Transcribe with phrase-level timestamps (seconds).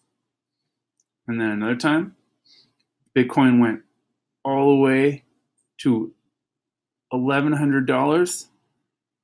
[1.28, 2.16] And then another time,
[3.18, 3.82] Bitcoin went
[4.46, 5.24] all the way
[5.80, 6.14] to
[7.12, 8.46] $1,100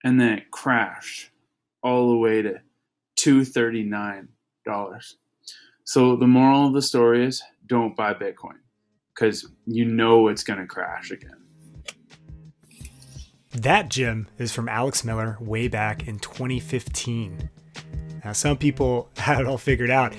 [0.03, 1.29] and then it crashed
[1.83, 2.61] all the way to
[3.19, 4.27] $239.
[5.83, 8.57] So the moral of the story is don't buy Bitcoin
[9.13, 11.37] because you know it's going to crash again.
[13.51, 17.49] That gem is from Alex Miller way back in 2015.
[18.27, 20.13] Now, some people had it all figured out.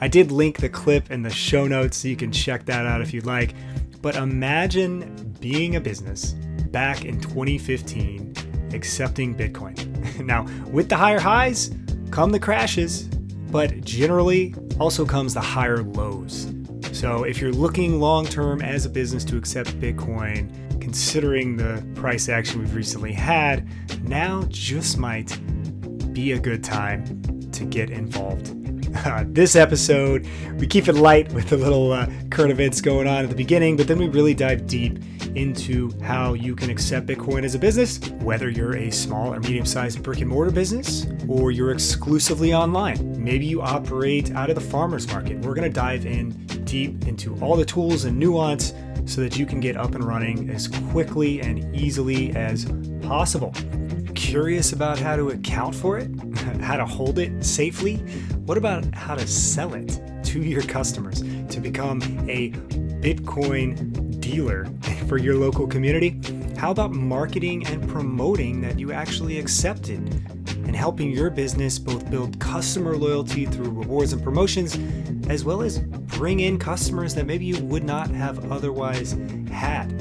[0.00, 3.00] I did link the clip in the show notes so you can check that out
[3.00, 3.52] if you'd like.
[4.00, 6.34] But imagine being a business
[6.70, 10.24] back in 2015 accepting Bitcoin.
[10.24, 11.74] now, with the higher highs
[12.12, 13.08] come the crashes,
[13.50, 16.54] but generally also comes the higher lows.
[16.92, 20.48] So, if you're looking long term as a business to accept Bitcoin,
[20.80, 23.68] considering the price action we've recently had,
[24.04, 25.36] now just might
[26.12, 27.17] be a good time
[27.58, 28.54] to get involved.
[29.04, 33.22] Uh, this episode, we keep it light with a little uh, current events going on
[33.22, 34.98] at the beginning, but then we really dive deep
[35.36, 39.66] into how you can accept Bitcoin as a business, whether you're a small or medium
[39.66, 43.22] sized brick and mortar business or you're exclusively online.
[43.22, 45.38] Maybe you operate out of the farmer's market.
[45.40, 46.30] We're going to dive in
[46.64, 48.72] deep into all the tools and nuance
[49.04, 52.66] so that you can get up and running as quickly and easily as
[53.02, 53.52] possible.
[54.14, 56.10] Curious about how to account for it?
[56.60, 57.96] how to hold it safely?
[58.46, 62.50] What about how to sell it to your customers to become a
[63.00, 64.66] Bitcoin dealer
[65.08, 66.20] for your local community?
[66.56, 72.38] How about marketing and promoting that you actually accepted and helping your business both build
[72.40, 74.76] customer loyalty through rewards and promotions,
[75.30, 79.16] as well as bring in customers that maybe you would not have otherwise
[79.50, 79.94] had?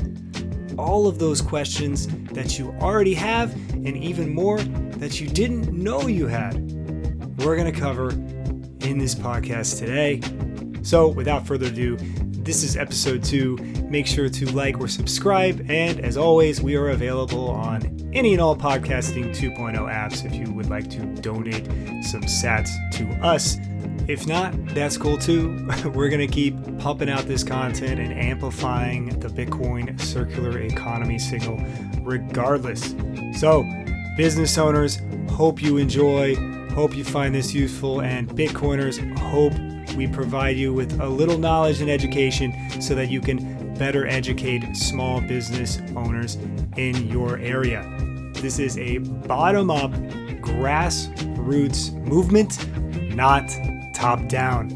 [0.78, 4.60] All of those questions that you already have, and even more
[5.00, 6.56] that you didn't know you had,
[7.40, 10.22] we're going to cover in this podcast today.
[10.84, 11.98] So, without further ado,
[12.48, 13.58] this is episode two.
[13.90, 15.66] Make sure to like or subscribe.
[15.70, 20.54] And as always, we are available on any and all podcasting 2.0 apps if you
[20.54, 21.66] would like to donate
[22.04, 23.58] some sats to us.
[24.08, 25.68] If not, that's cool too.
[25.94, 31.60] We're going to keep pumping out this content and amplifying the Bitcoin circular economy signal
[32.04, 32.96] regardless.
[33.38, 33.64] So,
[34.18, 36.36] business owners, hope you enjoy,
[36.72, 39.54] hope you find this useful, and Bitcoiners, hope
[39.96, 42.52] we provide you with a little knowledge and education
[42.82, 46.36] so that you can better educate small business owners
[46.78, 47.86] in your area.
[48.34, 49.92] This is a bottom up
[50.42, 52.68] grassroots movement,
[53.16, 53.48] not
[53.94, 54.72] top down.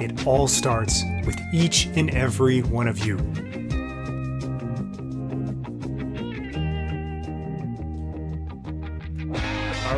[0.00, 3.16] It all starts with each and every one of you.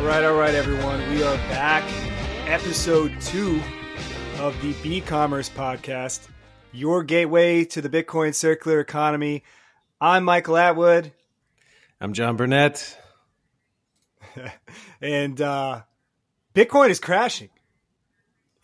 [0.07, 1.01] Right, all right, everyone.
[1.09, 1.83] We are back.
[2.47, 3.61] Episode two
[4.39, 6.29] of the B Commerce Podcast,
[6.71, 9.43] your gateway to the Bitcoin circular economy.
[9.99, 11.11] I'm Michael Atwood.
[11.99, 12.97] I'm John Burnett.
[15.01, 15.81] and uh,
[16.55, 17.49] Bitcoin is crashing.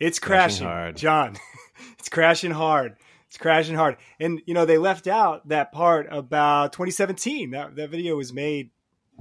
[0.00, 0.96] It's crashing, crashing hard.
[0.96, 1.36] John.
[1.98, 2.96] it's crashing hard.
[3.28, 3.98] It's crashing hard.
[4.18, 7.50] And, you know, they left out that part about 2017.
[7.50, 8.70] That, that video was made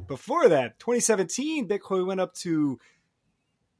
[0.07, 0.79] before that.
[0.79, 2.79] 2017, Bitcoin went up to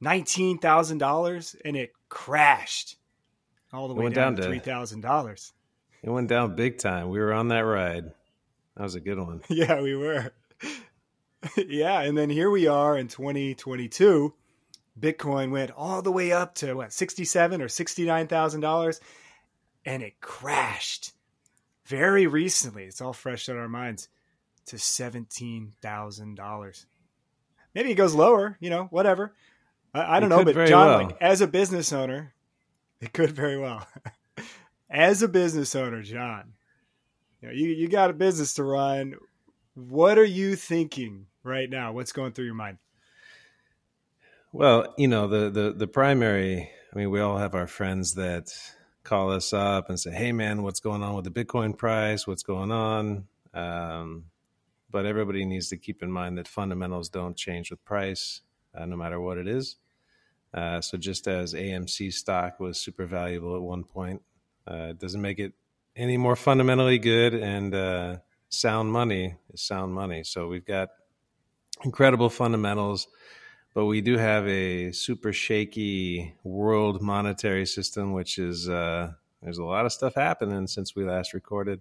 [0.02, 2.96] $19,000 and it crashed
[3.72, 5.52] all the way down, down, to three thousand dollars.
[6.02, 7.08] It went down big time.
[7.08, 8.12] We were on that ride.
[8.76, 9.42] That was a good one.
[9.48, 10.32] Yeah, we were.
[11.56, 14.32] yeah, and then here we are in 2022.
[14.98, 19.00] Bitcoin went all the way up to what sixty-seven or sixty-nine thousand dollars,
[19.84, 21.12] and it crashed
[21.86, 22.84] very recently.
[22.84, 24.08] It's all fresh in our minds
[24.66, 26.86] to seventeen thousand dollars.
[27.74, 29.34] Maybe it goes lower, you know, whatever.
[29.92, 31.06] I, I don't know, but John, well.
[31.06, 32.34] like, as a business owner,
[33.00, 33.86] it could very well.
[34.90, 36.54] as a business owner, John,
[37.40, 39.14] you, know, you you got a business to run.
[39.74, 41.92] What are you thinking right now?
[41.92, 42.78] What's going through your mind?
[44.52, 46.70] Well, you know, the the the primary.
[46.92, 48.50] I mean, we all have our friends that
[49.02, 52.26] call us up and say, "Hey, man, what's going on with the Bitcoin price?
[52.26, 54.26] What's going on?" Um,
[54.94, 58.42] but everybody needs to keep in mind that fundamentals don't change with price,
[58.76, 59.74] uh, no matter what it is.
[60.54, 64.22] Uh, so just as AMC stock was super valuable at one point,
[64.70, 65.52] uh, it doesn't make it
[65.96, 67.34] any more fundamentally good.
[67.34, 68.18] And uh,
[68.50, 70.22] sound money is sound money.
[70.22, 70.90] So we've got
[71.82, 73.08] incredible fundamentals,
[73.74, 79.10] but we do have a super shaky world monetary system, which is uh,
[79.42, 81.80] there's a lot of stuff happening since we last recorded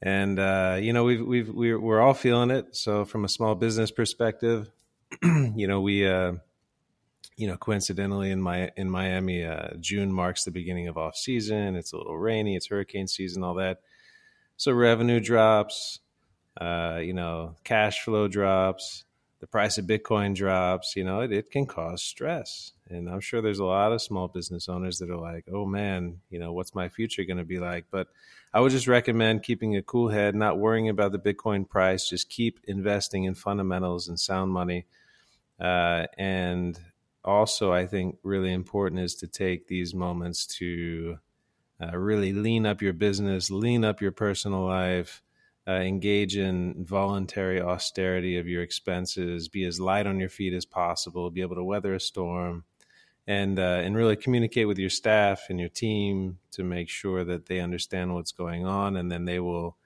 [0.00, 2.76] and uh, you know we've we've we're, we're all feeling it.
[2.76, 4.70] So from a small business perspective,
[5.22, 6.34] you know we uh,
[7.36, 11.76] you know coincidentally in my in Miami, uh, June marks the beginning of off season.
[11.76, 12.56] It's a little rainy.
[12.56, 13.80] It's hurricane season, all that.
[14.56, 16.00] So revenue drops.
[16.60, 19.04] Uh, you know, cash flow drops.
[19.40, 20.96] The price of Bitcoin drops.
[20.96, 22.72] You know, it, it can cause stress.
[22.90, 26.20] And I'm sure there's a lot of small business owners that are like, oh man,
[26.30, 27.86] you know, what's my future going to be like?
[27.90, 28.08] But
[28.52, 32.08] I would just recommend keeping a cool head, not worrying about the Bitcoin price.
[32.08, 34.86] Just keep investing in fundamentals and sound money.
[35.60, 36.78] Uh, and
[37.24, 41.18] also, I think really important is to take these moments to
[41.80, 45.22] uh, really lean up your business, lean up your personal life,
[45.68, 50.64] uh, engage in voluntary austerity of your expenses, be as light on your feet as
[50.64, 52.64] possible, be able to weather a storm
[53.26, 57.46] and uh, and really communicate with your staff and your team to make sure that
[57.46, 59.76] they understand what's going on, and then they will.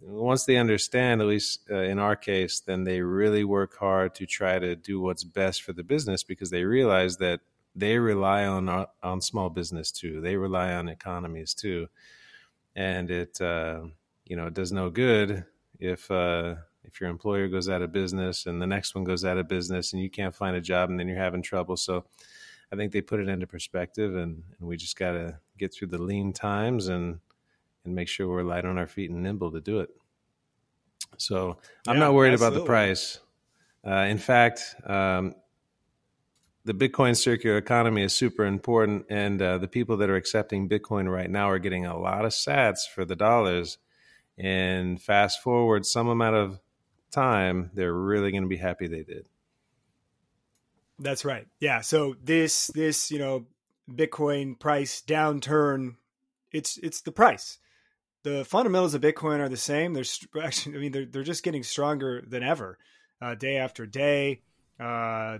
[0.00, 4.24] Once they understand, at least uh, in our case, then they really work hard to
[4.24, 7.40] try to do what's best for the business because they realize that
[7.74, 10.20] they rely on uh, on small business too.
[10.20, 11.88] They rely on economies too,
[12.76, 13.80] and it uh,
[14.24, 15.44] you know it does no good
[15.78, 16.54] if uh,
[16.84, 19.92] if your employer goes out of business and the next one goes out of business
[19.92, 21.76] and you can't find a job and then you're having trouble.
[21.76, 22.04] So
[22.72, 25.88] I think they put it into perspective, and, and we just got to get through
[25.88, 27.20] the lean times and
[27.84, 29.90] and make sure we're light on our feet and nimble to do it.
[31.18, 32.58] So I'm yeah, not worried absolutely.
[32.58, 33.18] about the price.
[33.84, 35.34] Uh, in fact, um,
[36.64, 41.12] the Bitcoin circular economy is super important, and uh, the people that are accepting Bitcoin
[41.12, 43.78] right now are getting a lot of Sats for the dollars.
[44.38, 46.60] And fast forward some amount of
[47.10, 49.26] time, they're really going to be happy they did.
[50.98, 51.46] That's right.
[51.60, 51.80] Yeah.
[51.80, 53.46] So this this you know
[53.90, 55.96] Bitcoin price downturn,
[56.52, 57.58] it's it's the price.
[58.22, 59.94] The fundamentals of Bitcoin are the same.
[59.94, 60.04] They're
[60.42, 62.78] actually, I mean, they're they're just getting stronger than ever,
[63.20, 64.42] uh, day after day.
[64.78, 65.38] Uh,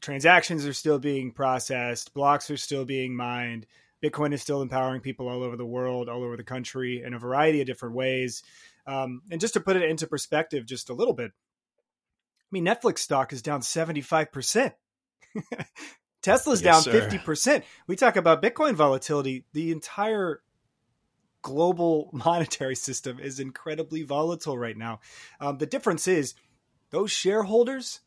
[0.00, 2.14] transactions are still being processed.
[2.14, 3.66] Blocks are still being mined.
[4.02, 7.18] Bitcoin is still empowering people all over the world, all over the country, in a
[7.18, 8.42] variety of different ways.
[8.86, 12.98] Um, and just to put it into perspective, just a little bit, I mean, Netflix
[12.98, 14.74] stock is down seventy five percent
[16.22, 17.64] Tesla's yes, down fifty percent.
[17.86, 19.44] We talk about Bitcoin volatility.
[19.52, 20.40] The entire
[21.42, 25.00] global monetary system is incredibly volatile right now.
[25.40, 26.34] Um, the difference is
[26.90, 28.00] those shareholders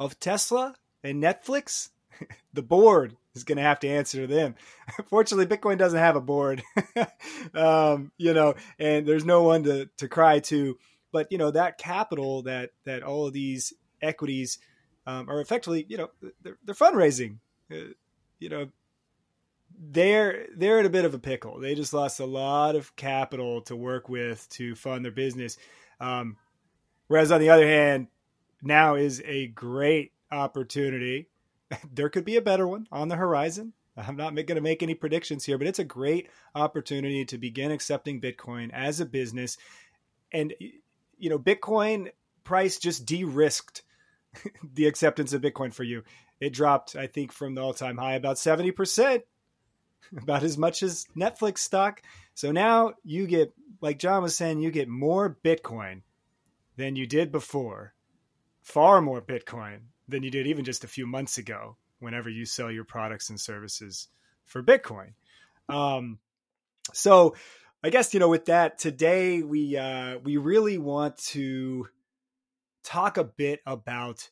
[0.00, 1.90] of Tesla and Netflix,
[2.52, 4.54] the board is going to have to answer to them.
[5.08, 6.62] Fortunately, Bitcoin doesn't have a board,
[7.54, 10.78] um, you know, and there's no one to, to cry to.
[11.12, 14.58] But you know that capital that that all of these equities
[15.06, 16.10] um, are effectively, you know,
[16.42, 17.38] they're, they're fundraising.
[17.70, 17.92] Uh,
[18.38, 18.68] you know,
[19.78, 21.60] they're they're in a bit of a pickle.
[21.60, 25.58] They just lost a lot of capital to work with to fund their business.
[26.00, 26.36] Um,
[27.08, 28.08] whereas on the other hand,
[28.62, 31.28] now is a great opportunity.
[31.92, 33.72] there could be a better one on the horizon.
[33.96, 37.70] I'm not going to make any predictions here, but it's a great opportunity to begin
[37.70, 39.58] accepting Bitcoin as a business.
[40.32, 40.54] And
[41.18, 42.10] you know, Bitcoin
[42.42, 43.82] price just de-risked
[44.74, 46.04] the acceptance of Bitcoin for you.
[46.40, 49.22] It dropped, I think, from the all time high about 70%,
[50.22, 52.02] about as much as Netflix stock.
[52.34, 53.52] So now you get,
[53.82, 56.00] like John was saying, you get more Bitcoin
[56.76, 57.92] than you did before,
[58.62, 59.80] far more Bitcoin
[60.12, 63.40] than you did even just a few months ago, whenever you sell your products and
[63.40, 64.08] services
[64.44, 65.12] for Bitcoin.
[65.68, 66.18] Um,
[66.92, 67.34] so,
[67.82, 71.88] I guess you know with that today we uh, we really want to
[72.84, 74.28] talk a bit about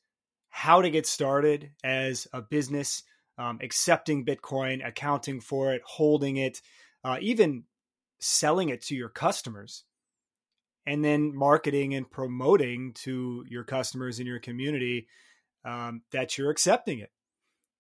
[0.51, 3.03] how to get started as a business,
[3.39, 6.61] um, accepting Bitcoin, accounting for it, holding it,
[7.05, 7.65] uh, even
[8.19, 9.85] selling it to your customers,
[10.87, 15.07] and then marketing and promoting to your customers in your community
[15.65, 17.11] um, that you're accepting it.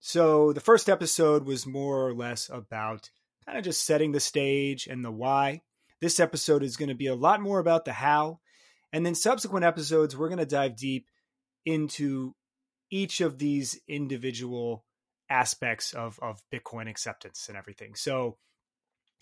[0.01, 3.11] So the first episode was more or less about
[3.47, 5.63] kind of just setting the stage and the why.
[6.01, 8.41] This episode is going to be a lot more about the how
[8.93, 11.07] and then subsequent episodes, we're going to dive deep
[11.65, 12.35] into
[12.91, 14.85] each of these individual
[15.29, 17.95] aspects of, of Bitcoin acceptance and everything.
[17.95, 18.37] So,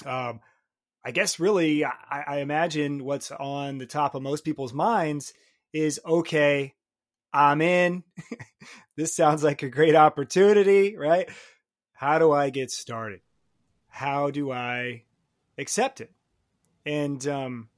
[0.07, 0.41] um,
[1.05, 1.93] I guess really, I,
[2.27, 5.33] I imagine what's on the top of most people's minds
[5.73, 6.75] is okay,
[7.32, 8.04] I'm in.
[8.97, 11.28] this sounds like a great opportunity, right?
[11.92, 13.20] How do I get started?
[13.88, 15.04] How do I
[15.58, 16.12] accept it?
[16.87, 17.68] And um,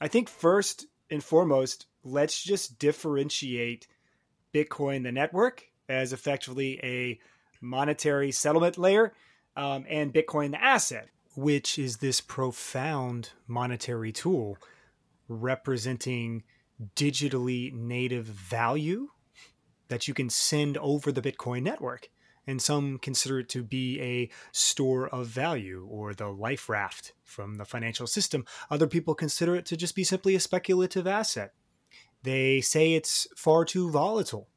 [0.00, 3.86] I think first and foremost, let's just differentiate
[4.54, 7.18] Bitcoin, the network, as effectively a
[7.60, 9.12] monetary settlement layer,
[9.56, 14.56] um, and Bitcoin, the asset, which is this profound monetary tool
[15.28, 16.42] representing
[16.94, 19.08] digitally native value
[19.88, 22.08] that you can send over the Bitcoin network.
[22.46, 27.56] And some consider it to be a store of value or the life raft from
[27.56, 28.46] the financial system.
[28.70, 31.52] Other people consider it to just be simply a speculative asset.
[32.22, 34.48] They say it's far too volatile.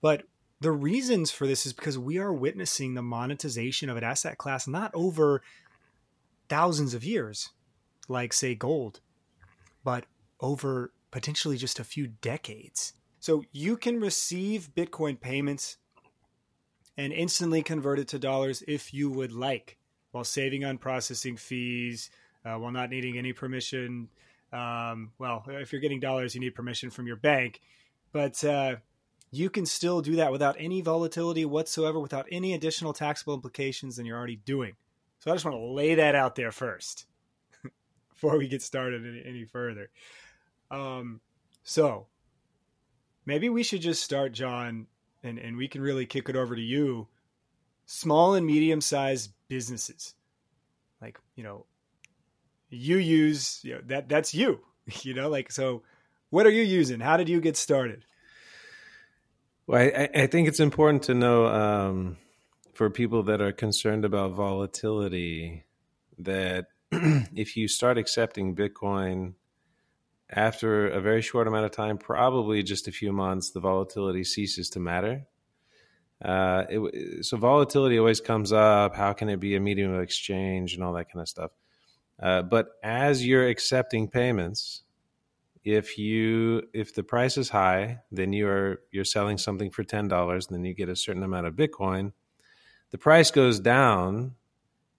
[0.00, 0.22] But
[0.60, 4.68] the reasons for this is because we are witnessing the monetization of an asset class
[4.68, 5.42] not over
[6.48, 7.50] thousands of years,
[8.08, 9.00] like, say, gold,
[9.82, 10.04] but
[10.40, 12.94] over potentially just a few decades.
[13.18, 15.76] So you can receive Bitcoin payments
[16.96, 19.76] and instantly convert it to dollars if you would like,
[20.10, 22.10] while saving on processing fees,
[22.44, 24.08] uh, while not needing any permission.
[24.52, 27.60] Um, well, if you're getting dollars, you need permission from your bank,
[28.12, 28.76] but uh,
[29.30, 34.06] you can still do that without any volatility whatsoever, without any additional taxable implications than
[34.06, 34.74] you're already doing.
[35.20, 37.06] So I just want to lay that out there first
[38.08, 39.90] before we get started any, any further.
[40.70, 41.20] Um,
[41.62, 42.06] so
[43.26, 44.86] maybe we should just start, John,
[45.22, 47.08] and, and we can really kick it over to you.
[47.86, 50.14] Small and medium sized businesses.
[51.00, 51.66] Like, you know,
[52.68, 54.60] you use you know, that that's you.
[55.02, 55.82] You know, like so
[56.30, 56.98] what are you using?
[56.98, 58.04] How did you get started?
[59.68, 62.16] Well, I, I think it's important to know um,
[62.74, 65.64] for people that are concerned about volatility
[66.18, 69.34] that if you start accepting Bitcoin
[70.30, 74.70] after a very short amount of time, probably just a few months, the volatility ceases
[74.70, 75.26] to matter.
[76.22, 78.94] Uh, it, so volatility always comes up.
[78.94, 81.50] How can it be a medium of exchange and all that kind of stuff?
[82.22, 84.82] Uh, but as you're accepting payments,
[85.64, 90.08] if you if the price is high, then you are you're selling something for ten
[90.08, 92.12] dollars, then you get a certain amount of Bitcoin.
[92.90, 94.34] The price goes down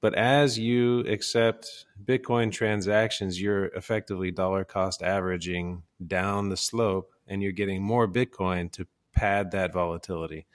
[0.01, 7.43] but as you accept Bitcoin transactions, you're effectively dollar cost averaging down the slope and
[7.43, 10.48] you're getting more Bitcoin to pad that volatility.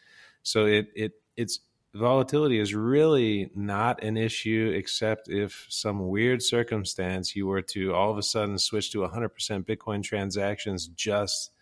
[0.43, 1.61] So it it it's
[1.95, 8.11] volatility is really not an issue except if some weird circumstance you were to all
[8.11, 9.31] of a sudden switch to 100%
[9.65, 11.53] Bitcoin transactions just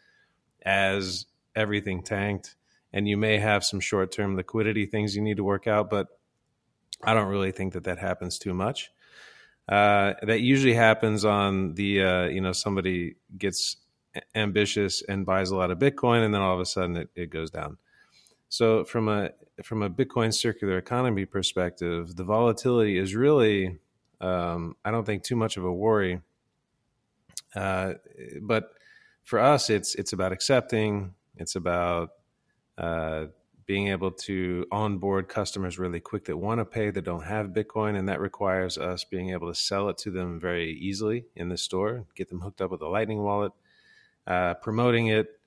[0.62, 2.56] as everything tanked
[2.92, 6.08] and you may have some short-term liquidity things you need to work out but
[7.06, 8.90] I don't really think that that happens too much.
[9.68, 13.76] Uh, that usually happens on the uh, you know somebody gets
[14.34, 17.30] ambitious and buys a lot of Bitcoin, and then all of a sudden it, it
[17.30, 17.78] goes down.
[18.48, 19.30] So from a
[19.62, 23.78] from a Bitcoin circular economy perspective, the volatility is really
[24.20, 26.20] um, I don't think too much of a worry.
[27.54, 27.94] Uh,
[28.42, 28.70] but
[29.22, 31.14] for us, it's it's about accepting.
[31.36, 32.10] It's about
[32.78, 33.26] uh,
[33.66, 37.96] being able to onboard customers really quick that want to pay that don't have Bitcoin,
[37.96, 41.56] and that requires us being able to sell it to them very easily in the
[41.56, 43.52] store, get them hooked up with a Lightning wallet,
[44.26, 45.40] uh, promoting it,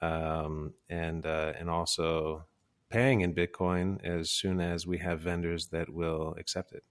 [0.00, 2.44] um, and uh, and also
[2.88, 6.84] paying in Bitcoin as soon as we have vendors that will accept it.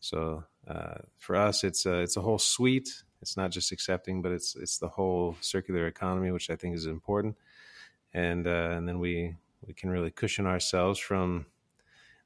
[0.00, 3.02] So uh, for us, it's a, it's a whole suite.
[3.22, 6.86] It's not just accepting, but it's it's the whole circular economy, which I think is
[6.86, 7.36] important.
[8.12, 11.46] And uh, and then we we can really cushion ourselves from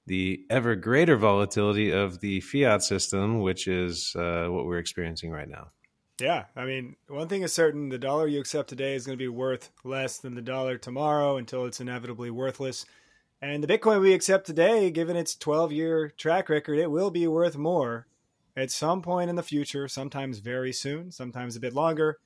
[0.06, 5.48] the ever greater volatility of the fiat system, which is uh, what we're experiencing right
[5.48, 5.68] now.
[6.20, 9.22] Yeah, I mean, one thing is certain: the dollar you accept today is going to
[9.22, 12.84] be worth less than the dollar tomorrow until it's inevitably worthless.
[13.42, 17.26] And the Bitcoin we accept today, given its 12 year track record, it will be
[17.26, 18.06] worth more
[18.54, 22.18] at some point in the future, sometimes very soon, sometimes a bit longer.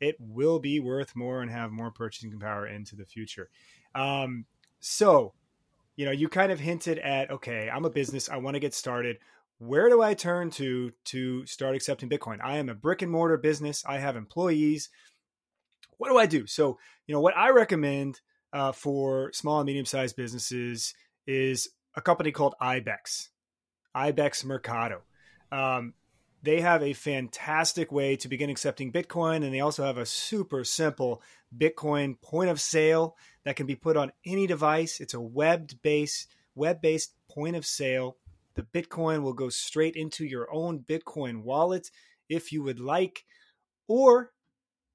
[0.00, 3.50] It will be worth more and have more purchasing power into the future.
[3.94, 4.46] Um,
[4.86, 5.32] so,
[5.96, 8.74] you know, you kind of hinted at, okay, I'm a business, I want to get
[8.74, 9.16] started.
[9.56, 12.38] Where do I turn to to start accepting Bitcoin?
[12.44, 13.82] I am a brick and mortar business.
[13.86, 14.90] I have employees.
[15.96, 16.46] What do I do?
[16.46, 18.20] So, you know, what I recommend
[18.52, 20.92] uh, for small and medium sized businesses
[21.26, 23.28] is a company called IBEX,
[23.96, 25.00] IBEX Mercado.
[25.50, 25.94] Um,
[26.44, 30.62] they have a fantastic way to begin accepting Bitcoin, and they also have a super
[30.62, 31.22] simple
[31.56, 35.00] Bitcoin point of sale that can be put on any device.
[35.00, 38.18] It's a web based web based point of sale.
[38.56, 41.90] The Bitcoin will go straight into your own Bitcoin wallet
[42.28, 43.24] if you would like,
[43.88, 44.32] or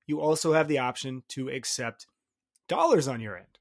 [0.05, 2.05] you also have the option to accept
[2.67, 3.57] dollars on your end.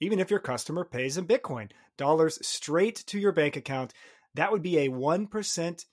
[0.00, 3.94] Even if your customer pays in Bitcoin, dollars straight to your bank account,
[4.34, 5.84] that would be a 1%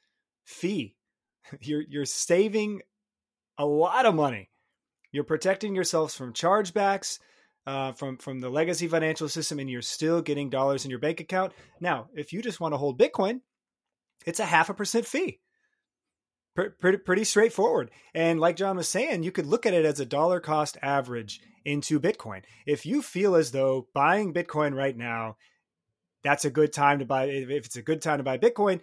[0.43, 0.95] fee.
[1.61, 2.81] You're, you're saving
[3.57, 4.49] a lot of money.
[5.11, 7.19] You're protecting yourselves from chargebacks,
[7.65, 11.19] uh, from from the legacy financial system, and you're still getting dollars in your bank
[11.19, 11.53] account.
[11.79, 13.41] Now, if you just want to hold Bitcoin,
[14.25, 15.39] it's a half a percent fee.
[16.55, 17.91] Pretty, pretty straightforward.
[18.13, 21.39] And like John was saying, you could look at it as a dollar cost average
[21.63, 22.41] into Bitcoin.
[22.65, 25.37] If you feel as though buying Bitcoin right now,
[26.21, 28.81] that's a good time to buy, if it's a good time to buy Bitcoin,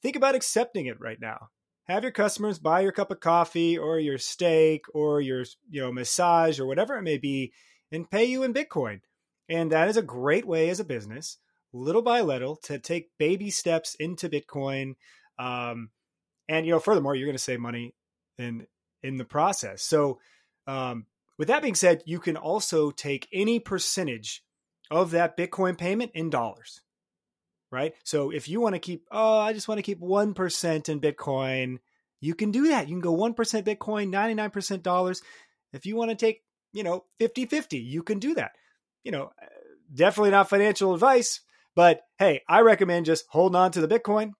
[0.00, 1.48] think about accepting it right now.
[1.88, 5.90] Have your customers buy your cup of coffee or your steak or your you know
[5.90, 7.52] massage or whatever it may be
[7.90, 9.00] and pay you in Bitcoin.
[9.48, 11.38] And that is a great way as a business,
[11.72, 14.96] little by little, to take baby steps into Bitcoin.
[15.38, 15.90] Um,
[16.48, 17.94] and you know, furthermore, you're going to save money
[18.38, 18.66] in
[19.02, 19.82] in the process.
[19.82, 20.18] So,
[20.66, 21.06] um,
[21.38, 24.42] with that being said, you can also take any percentage
[24.90, 26.82] of that Bitcoin payment in dollars,
[27.70, 27.94] right?
[28.04, 31.78] So if you want to keep, oh, I just want to keep 1% in Bitcoin,
[32.20, 32.88] you can do that.
[32.88, 35.22] You can go 1% Bitcoin, 99% dollars.
[35.72, 38.52] If you want to take, you know, 50 50, you can do that.
[39.04, 39.32] You know,
[39.92, 41.40] definitely not financial advice,
[41.74, 44.32] but hey, I recommend just holding on to the Bitcoin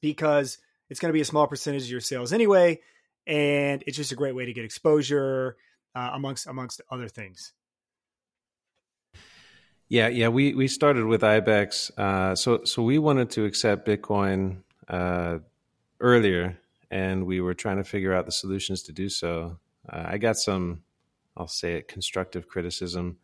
[0.00, 2.80] because it's going to be a small percentage of your sales anyway,
[3.26, 5.56] and it's just a great way to get exposure
[5.94, 7.52] uh, amongst amongst other things.
[9.88, 14.58] Yeah, yeah, we we started with Ibex, uh, so so we wanted to accept Bitcoin
[14.86, 15.38] uh,
[16.00, 16.58] earlier,
[16.90, 19.58] and we were trying to figure out the solutions to do so.
[19.88, 20.82] Uh, I got some,
[21.38, 23.16] I'll say it, constructive criticism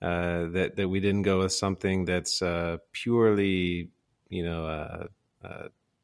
[0.00, 3.90] uh, that that we didn't go with something that's uh, purely,
[4.30, 5.08] you know,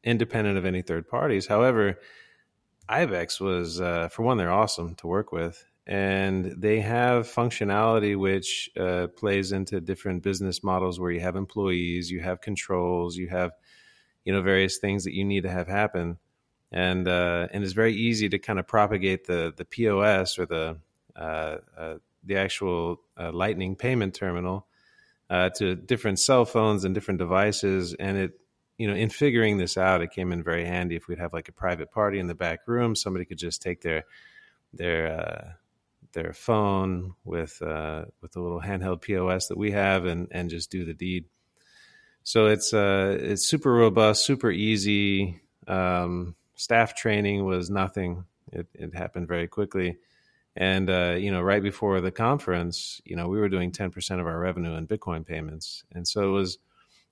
[0.04, 1.46] independent of any third parties.
[1.46, 1.98] However,
[2.88, 8.70] Ibex was, uh, for one, they're awesome to work with, and they have functionality which
[8.78, 13.52] uh, plays into different business models where you have employees, you have controls, you have,
[14.24, 16.18] you know, various things that you need to have happen,
[16.72, 20.76] and uh, and it's very easy to kind of propagate the the POS or the
[21.16, 21.94] uh, uh,
[22.24, 24.66] the actual uh, Lightning payment terminal
[25.56, 28.40] to different cell phones and different devices, and it
[28.78, 31.48] you know, in figuring this out, it came in very handy if we'd have like
[31.48, 32.96] a private party in the back room.
[32.96, 34.04] Somebody could just take their
[34.72, 35.52] their uh,
[36.14, 40.70] their phone with uh, with a little handheld POS that we have and and just
[40.70, 41.26] do the deed.
[42.22, 45.42] So it's uh, it's super robust, super easy.
[45.68, 48.24] Um, staff training was nothing.
[48.52, 49.98] It, it happened very quickly.
[50.56, 54.20] And uh, you know, right before the conference, you know, we were doing ten percent
[54.20, 56.58] of our revenue in Bitcoin payments, and so it was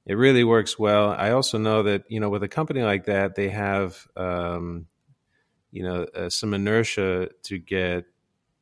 [0.07, 1.11] it really works well.
[1.11, 4.87] I also know that you know with a company like that, they have um,
[5.73, 8.05] you know uh, some inertia to get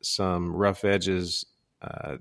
[0.02, 1.44] some rough edges,
[1.82, 2.16] uh,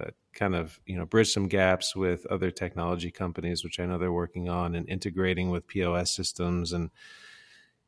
[0.00, 3.98] uh, kind of you know bridge some gaps with other technology companies, which I know
[3.98, 6.90] they're working on, and integrating with POS systems and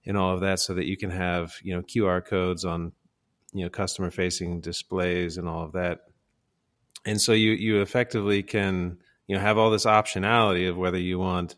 [0.05, 2.93] and all of that, so that you can have you know QR codes on
[3.53, 6.01] you know customer facing displays and all of that,
[7.05, 11.19] and so you you effectively can you know have all this optionality of whether you
[11.19, 11.57] want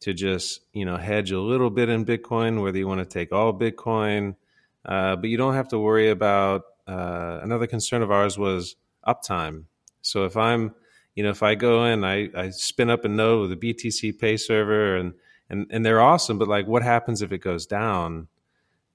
[0.00, 3.32] to just you know hedge a little bit in Bitcoin, whether you want to take
[3.32, 4.36] all Bitcoin,
[4.84, 6.62] uh, but you don't have to worry about.
[6.90, 8.74] Uh, another concern of ours was
[9.06, 9.64] uptime.
[10.02, 10.74] So if I'm,
[11.14, 14.18] you know, if I go in, I, I spin up a node with a BTC
[14.18, 15.14] Pay server, and
[15.48, 18.28] and and they're awesome, but like, what happens if it goes down?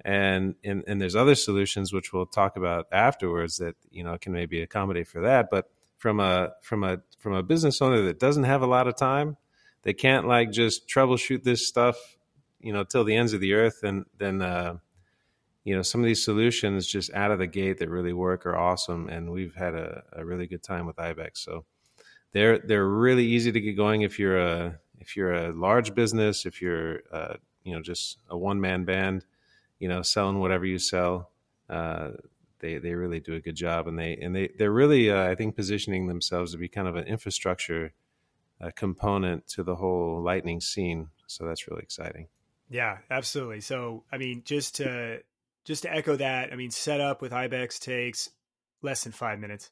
[0.04, 4.34] And and and there's other solutions which we'll talk about afterwards that you know can
[4.34, 8.44] maybe accommodate for that, but from a from a from a business owner that doesn't
[8.44, 9.38] have a lot of time,
[9.84, 11.96] they can't like just troubleshoot this stuff,
[12.60, 13.82] you know, till the ends of the earth.
[13.84, 14.78] And then, uh,
[15.66, 18.56] you know, some of these solutions just out of the gate that really work are
[18.56, 19.10] awesome.
[19.10, 21.44] And we've had a, a really good time with Ibex.
[21.44, 21.66] So
[22.32, 26.46] they're they're really easy to get going if you're a if you're a large business,
[26.46, 29.26] if you're uh, you know just a one man band,
[29.80, 31.32] you know, selling whatever you sell.
[31.68, 32.12] Uh,
[32.60, 35.34] they they really do a good job, and they and they they're really uh, I
[35.34, 37.92] think positioning themselves to be kind of an infrastructure
[38.62, 41.10] uh, component to the whole Lightning scene.
[41.26, 42.28] So that's really exciting.
[42.70, 43.62] Yeah, absolutely.
[43.62, 45.22] So I mean, just to
[45.66, 48.30] just to echo that, I mean, setup with Ibex takes
[48.82, 49.72] less than five minutes.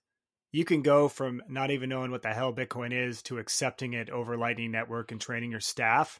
[0.52, 4.10] You can go from not even knowing what the hell Bitcoin is to accepting it
[4.10, 6.20] over Lightning Network and training your staff.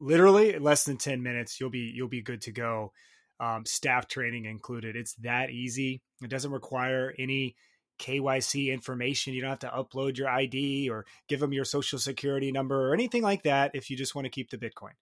[0.00, 2.92] Literally, less than ten minutes, you'll be you'll be good to go
[3.38, 4.96] um, staff training included.
[4.96, 6.00] It's that easy.
[6.22, 7.54] It doesn't require any
[8.00, 9.34] KYC information.
[9.34, 12.94] You don't have to upload your ID or give them your social security number or
[12.94, 14.92] anything like that if you just want to keep the Bitcoin.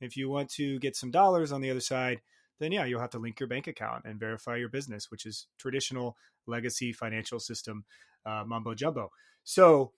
[0.00, 2.20] If you want to get some dollars on the other side,
[2.60, 5.46] then yeah, you'll have to link your bank account and verify your business, which is
[5.58, 7.84] traditional legacy financial system
[8.24, 9.10] uh, mumbo jumbo.
[9.42, 9.92] So,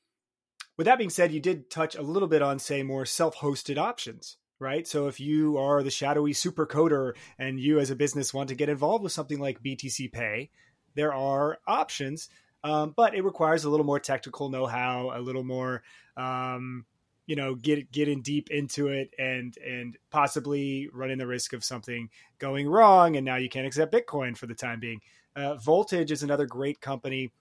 [0.79, 3.77] with that being said, you did touch a little bit on, say, more self hosted
[3.77, 4.87] options, right?
[4.87, 8.55] So, if you are the shadowy super coder and you as a business want to
[8.55, 10.51] get involved with something like BTC Pay,
[10.94, 12.29] there are options,
[12.64, 15.83] um, but it requires a little more technical know how, a little more.
[16.16, 16.87] Um,
[17.33, 22.11] you know get getting deep into it and and possibly running the risk of something
[22.38, 25.01] going wrong and now you can't accept bitcoin for the time being
[25.35, 27.33] uh, voltage is another great company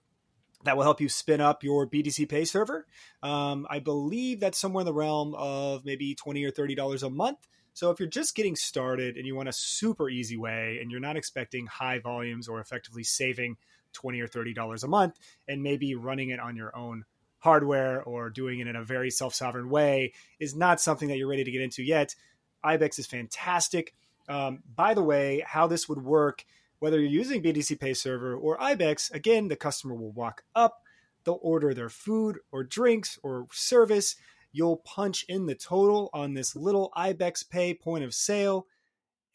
[0.63, 2.85] that will help you spin up your BTC Pay server.
[3.21, 7.09] Um, I believe that's somewhere in the realm of maybe twenty or thirty dollars a
[7.09, 7.39] month.
[7.73, 10.99] So if you're just getting started and you want a super easy way, and you're
[10.99, 13.57] not expecting high volumes or effectively saving
[13.91, 17.03] twenty or thirty dollars a month, and maybe running it on your own
[17.41, 21.43] hardware or doing it in a very self-sovereign way, is not something that you're ready
[21.43, 22.15] to get into yet.
[22.63, 23.93] Ibex is fantastic.
[24.29, 26.45] Um, by the way, how this would work
[26.81, 30.81] whether you're using BTC Pay Server or IBEX, again, the customer will walk up,
[31.23, 34.15] they'll order their food or drinks or service.
[34.51, 38.65] You'll punch in the total on this little IBEX Pay point of sale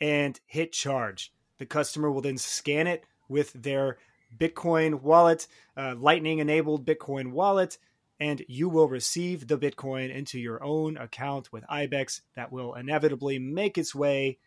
[0.01, 1.33] and hit charge.
[1.59, 3.99] The customer will then scan it with their
[4.37, 7.79] Bitcoin wallet, uh, Lightning enabled Bitcoin wallet,
[8.19, 13.39] and you will receive the Bitcoin into your own account with IBEX that will inevitably
[13.39, 14.39] make its way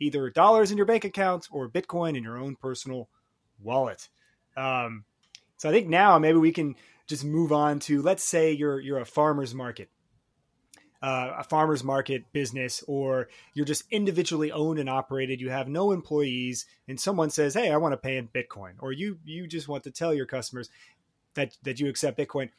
[0.00, 3.08] either dollars in your bank account or Bitcoin in your own personal
[3.60, 4.08] wallet.
[4.56, 5.04] Um,
[5.56, 6.74] so I think now maybe we can
[7.06, 9.90] just move on to let's say you're you're a farmer's market,
[11.02, 15.40] uh, a farmer's market business, or you're just individually owned and operated.
[15.40, 18.92] You have no employees, and someone says, "Hey, I want to pay in Bitcoin," or
[18.92, 20.68] you you just want to tell your customers
[21.34, 22.50] that that you accept Bitcoin.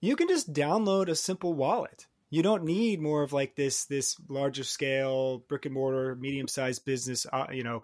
[0.00, 2.06] You can just download a simple wallet.
[2.30, 6.84] You don't need more of like this this larger scale brick and mortar medium sized
[6.84, 7.82] business uh, you know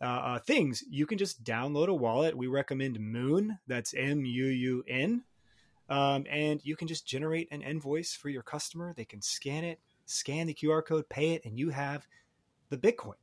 [0.00, 0.84] uh, uh, things.
[0.88, 2.36] You can just download a wallet.
[2.36, 3.58] We recommend Muun.
[3.66, 5.24] that's m-u-u-n
[5.88, 8.94] um, and you can just generate an invoice for your customer.
[8.96, 12.06] They can scan it scan the qr code pay it and you have
[12.70, 13.14] the bitcoin.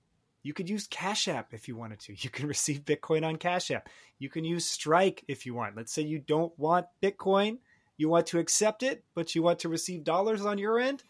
[0.44, 2.16] You could use cash app if you wanted to.
[2.24, 3.90] You can receive bitcoin on cash app.
[4.20, 5.76] You can use strike if you want.
[5.76, 7.58] Let's say you don't want bitcoin
[7.98, 11.04] you want to accept it, but you want to receive dollars on your end,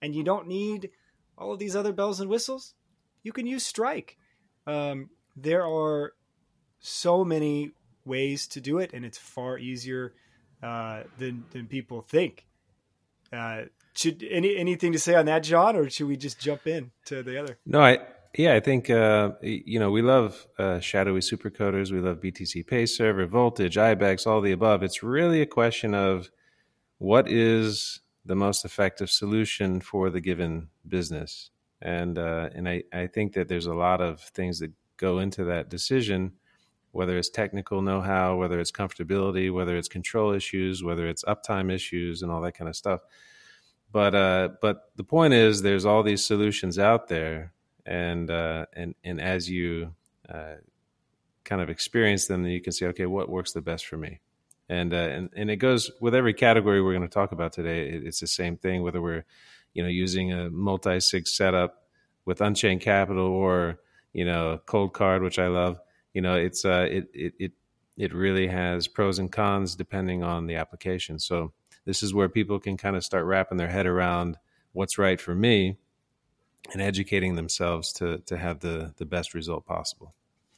[0.00, 0.90] and you don't need
[1.36, 2.74] all of these other bells and whistles,
[3.22, 4.18] you can use Strike.
[4.66, 6.12] Um, there are
[6.80, 7.72] so many
[8.04, 10.14] ways to do it, and it's far easier
[10.62, 12.46] uh, than than people think.
[13.32, 13.62] Uh,
[13.94, 17.22] should any anything to say on that, John, or should we just jump in to
[17.22, 17.58] the other?
[17.64, 18.00] No, I
[18.34, 21.90] yeah, I think uh, you know we love uh, shadowy supercoders.
[21.90, 24.82] We love BTC Pay Server, Voltage, IBEX, all the above.
[24.82, 26.30] It's really a question of
[26.98, 31.50] what is the most effective solution for the given business,
[31.82, 35.44] and uh, and I, I think that there's a lot of things that go into
[35.46, 36.32] that decision,
[36.92, 42.22] whether it's technical know-how, whether it's comfortability, whether it's control issues, whether it's uptime issues,
[42.22, 43.00] and all that kind of stuff.
[43.90, 47.54] But uh, but the point is, there's all these solutions out there
[47.90, 49.92] and uh, and and as you
[50.32, 50.54] uh,
[51.44, 54.20] kind of experience them, then you can say, okay, what works the best for me,
[54.68, 57.88] and uh, and and it goes with every category we're going to talk about today.
[57.88, 59.24] it's the same thing, whether we're
[59.74, 61.82] you know using a multi sig setup
[62.24, 63.80] with Unchained Capital or
[64.12, 65.80] you know Coldcard, which I love.
[66.14, 67.52] You know, it's uh, it it it
[67.96, 71.18] it really has pros and cons depending on the application.
[71.18, 71.52] So
[71.84, 74.38] this is where people can kind of start wrapping their head around
[74.72, 75.76] what's right for me
[76.72, 80.14] and educating themselves to to have the the best result possible.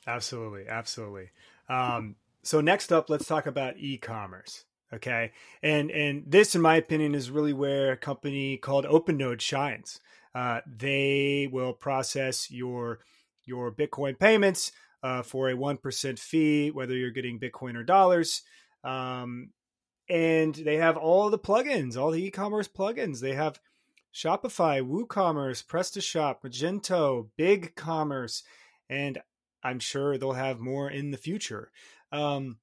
[0.07, 1.31] Absolutely, absolutely.
[1.68, 4.64] Um, so next up, let's talk about e-commerce.
[4.92, 10.01] Okay, and and this, in my opinion, is really where a company called OpenNode shines.
[10.35, 12.98] Uh, they will process your
[13.44, 14.72] your Bitcoin payments
[15.03, 18.42] uh, for a one percent fee, whether you're getting Bitcoin or dollars.
[18.85, 19.51] Um,
[20.09, 23.20] and they have all the plugins, all the e-commerce plugins.
[23.20, 23.61] They have
[24.14, 28.42] Shopify, WooCommerce, PrestaShop, Magento, BigCommerce,
[28.88, 29.18] and
[29.62, 31.70] I'm sure they'll have more in the future.
[32.11, 32.59] Um,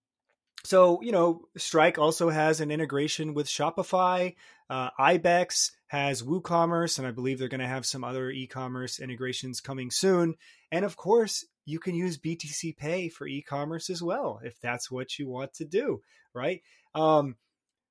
[0.64, 4.36] so, you know, Strike also has an integration with Shopify.
[4.70, 9.00] Uh, Ibex has WooCommerce, and I believe they're going to have some other e commerce
[9.00, 10.36] integrations coming soon.
[10.72, 14.92] And of course, you can use BTC Pay for e commerce as well, if that's
[14.92, 16.02] what you want to do,
[16.34, 16.62] right?
[16.94, 17.38] Um,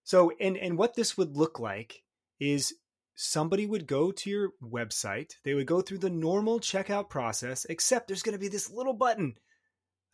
[0.05, 2.03] so, and, and what this would look like
[2.39, 2.75] is
[3.21, 8.07] somebody would go to your website, they would go through the normal checkout process, except
[8.07, 9.35] there's going to be this little button.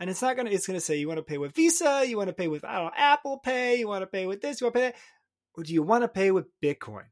[0.00, 2.02] And it's not going to, it's going to say, you want to pay with Visa,
[2.06, 4.40] you want to pay with, I don't know, Apple Pay, you want to pay with
[4.40, 4.94] this, you want to pay that,
[5.54, 7.04] or do you want to pay with Bitcoin?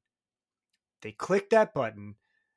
[1.03, 2.15] They click that button,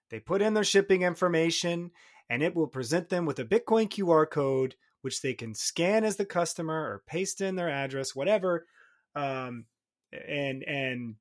[0.10, 1.92] they put in their shipping information,
[2.30, 6.16] and it will present them with a Bitcoin QR code, which they can scan as
[6.16, 8.66] the customer or paste in their address, whatever,
[9.14, 9.66] um,
[10.12, 11.16] and and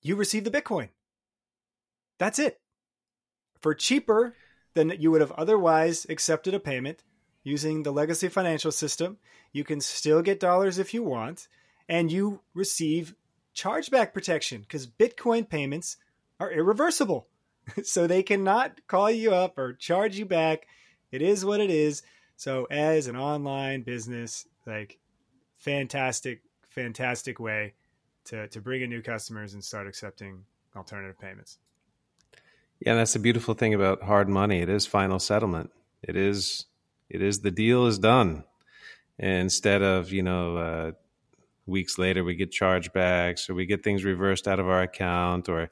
[0.00, 0.90] you receive the Bitcoin.
[2.18, 2.60] That's it.
[3.60, 4.34] For cheaper
[4.74, 7.02] than you would have otherwise accepted a payment
[7.42, 9.18] using the legacy financial system,
[9.52, 11.48] you can still get dollars if you want,
[11.88, 13.14] and you receive
[13.56, 15.96] chargeback protection because Bitcoin payments
[16.38, 17.26] are irreversible.
[17.82, 20.66] so they cannot call you up or charge you back.
[21.10, 22.02] It is what it is.
[22.36, 24.98] So as an online business, like
[25.56, 27.74] fantastic, fantastic way
[28.26, 30.44] to, to bring in new customers and start accepting
[30.76, 31.58] alternative payments.
[32.80, 34.60] Yeah, that's the beautiful thing about hard money.
[34.60, 35.70] It is final settlement.
[36.02, 36.66] It is
[37.10, 38.44] it is the deal is done.
[39.18, 40.92] And instead of, you know, uh,
[41.68, 45.70] weeks later we get chargebacks or we get things reversed out of our account or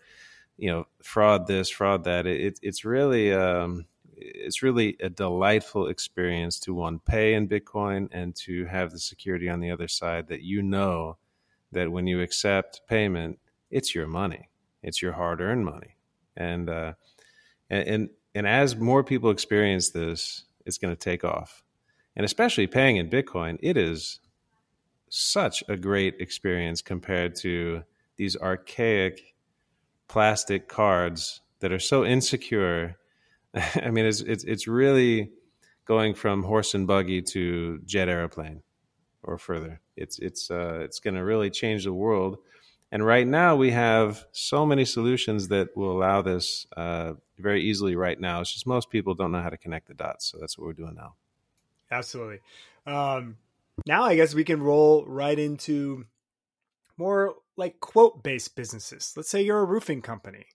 [0.59, 6.61] you know fraud this fraud that it, it's really um, it's really a delightful experience
[6.61, 10.43] to one pay in bitcoin and to have the security on the other side that
[10.43, 11.17] you know
[11.73, 13.39] that when you accept payment
[13.71, 14.49] it's your money
[14.83, 15.96] it's your hard-earned money
[16.37, 16.93] and uh,
[17.71, 21.63] and, and as more people experience this it's going to take off
[22.15, 24.21] and especially paying in bitcoin it is
[25.09, 27.83] such a great experience compared to
[28.17, 29.35] these archaic
[30.09, 32.97] plastic cards that are so insecure.
[33.55, 35.31] I mean, it's, it's, it's really
[35.85, 38.63] going from horse and buggy to jet airplane
[39.23, 39.81] or further.
[39.97, 42.39] It's it's uh, it's going to really change the world.
[42.93, 47.97] And right now we have so many solutions that will allow this uh, very easily.
[47.97, 50.31] Right now, it's just most people don't know how to connect the dots.
[50.31, 51.15] So that's what we're doing now.
[51.91, 52.41] Absolutely.
[52.87, 53.37] Um,
[53.87, 56.07] now I guess we can roll right into
[56.97, 59.13] more like quote based businesses.
[59.17, 60.47] Let's say you're a roofing company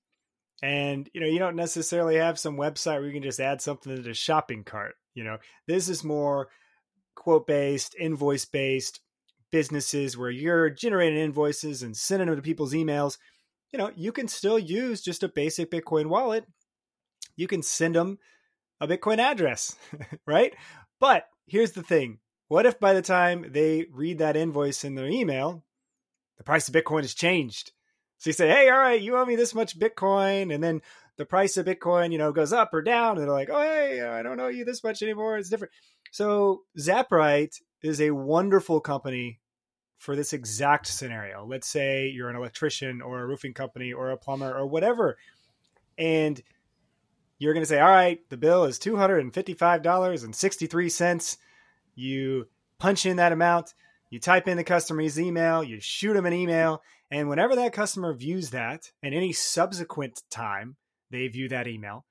[0.62, 3.96] and you know you don't necessarily have some website where you can just add something
[3.96, 6.50] to the shopping cart you know this is more
[7.16, 9.00] quote based invoice based
[9.52, 13.18] businesses where you're generating invoices and sending them to people's emails
[13.72, 16.46] you know you can still use just a basic bitcoin wallet
[17.36, 18.18] you can send them
[18.80, 19.76] a bitcoin address
[20.26, 20.56] right
[21.00, 25.08] but here's the thing what if by the time they read that invoice in their
[25.08, 25.64] email
[26.42, 27.72] the price of Bitcoin has changed.
[28.18, 30.52] So you say, hey, all right, you owe me this much Bitcoin.
[30.52, 30.82] And then
[31.18, 33.20] the price of Bitcoin, you know, goes up or down.
[33.20, 35.38] And they're like, oh, hey, I don't owe you this much anymore.
[35.38, 35.72] It's different.
[36.12, 39.40] So Zaprite is a wonderful company
[40.02, 41.46] for this exact scenario.
[41.46, 45.18] Let's say you're an electrician or a roofing company or a plumber or whatever.
[45.98, 46.42] And
[47.38, 51.38] you're going to say, all right, the bill is $255.63.
[51.96, 52.48] You
[52.80, 53.76] punch in that amount
[54.12, 58.14] you type in the customer's email, you shoot them an email, and whenever that customer
[58.14, 60.76] views that, and any subsequent time
[61.10, 62.06] they view that email,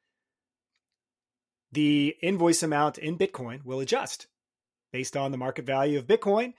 [1.71, 4.29] the invoice amount in Bitcoin will adjust
[4.93, 6.55] based on the market value of Bitcoin.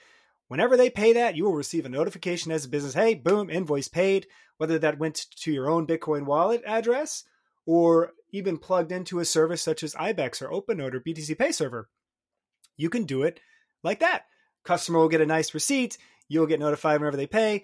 [0.52, 3.88] Whenever they pay that, you will receive a notification as a business hey, boom, invoice
[3.88, 7.24] paid, whether that went to your own Bitcoin wallet address
[7.66, 11.90] or even plugged into a service such as IBEX or OpenNode or BTC Pay Server.
[12.76, 13.40] You can do it
[13.82, 14.26] like that.
[14.66, 15.98] Customer will get a nice receipt.
[16.28, 17.64] You'll get notified whenever they pay.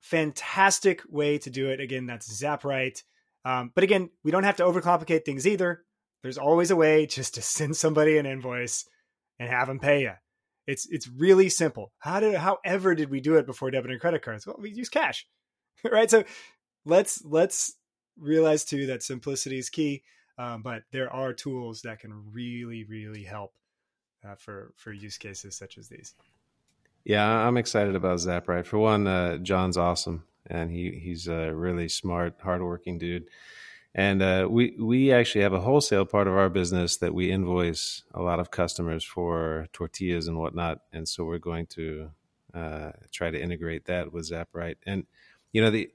[0.00, 1.78] Fantastic way to do it.
[1.78, 3.04] Again, that's Zaprite.
[3.44, 5.84] Um, but again, we don't have to overcomplicate things either.
[6.24, 8.84] There's always a way just to send somebody an invoice
[9.38, 10.14] and have them pay you.
[10.66, 11.92] It's it's really simple.
[11.98, 14.46] How did however did we do it before debit and credit cards?
[14.46, 15.26] Well, we use cash,
[15.90, 16.10] right?
[16.10, 16.24] So
[16.84, 17.74] let's let's
[18.18, 20.02] realize too that simplicity is key.
[20.36, 23.54] Um, but there are tools that can really really help
[24.26, 26.14] uh, for for use cases such as these.
[27.04, 28.66] Yeah, I'm excited about Zaprite.
[28.66, 33.28] For one, uh, John's awesome, and he he's a really smart, hardworking dude.
[33.94, 38.02] And uh, we we actually have a wholesale part of our business that we invoice
[38.12, 42.10] a lot of customers for tortillas and whatnot, and so we're going to
[42.52, 44.76] uh, try to integrate that with Zaprite.
[44.84, 45.06] And
[45.52, 45.90] you know the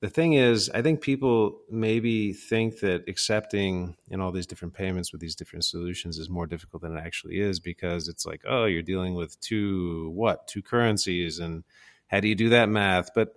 [0.00, 5.12] the thing is, I think people maybe think that accepting in all these different payments
[5.12, 8.66] with these different solutions is more difficult than it actually is because it's like, oh,
[8.66, 11.62] you're dealing with two what two currencies, and
[12.08, 13.14] how do you do that math?
[13.14, 13.34] But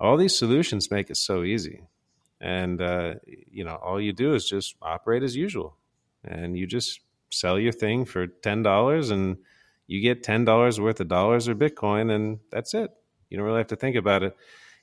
[0.00, 1.84] all these solutions make it so easy,
[2.40, 3.14] and uh,
[3.50, 5.76] you know, all you do is just operate as usual,
[6.24, 7.00] and you just
[7.30, 9.38] sell your thing for ten dollars, and
[9.86, 12.90] you get ten dollars worth of dollars or Bitcoin, and that's it.
[13.28, 14.36] You don't really have to think about it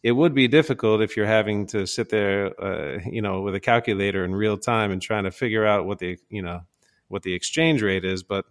[0.03, 3.59] it would be difficult if you're having to sit there, uh, you know, with a
[3.59, 6.61] calculator in real time and trying to figure out what the, you know,
[7.07, 8.23] what the exchange rate is.
[8.23, 8.45] But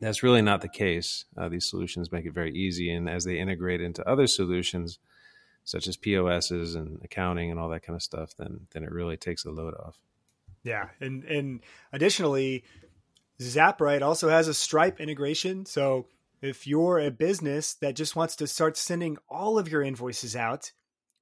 [0.00, 1.24] that's really not the case.
[1.36, 4.98] Uh, these solutions make it very easy, and as they integrate into other solutions,
[5.66, 9.18] such as POSs and accounting and all that kind of stuff, then then it really
[9.18, 9.98] takes the load off.
[10.62, 11.60] Yeah, and and
[11.92, 12.64] additionally,
[13.40, 15.66] Zaprite also has a Stripe integration.
[15.66, 16.06] So
[16.40, 20.70] if you're a business that just wants to start sending all of your invoices out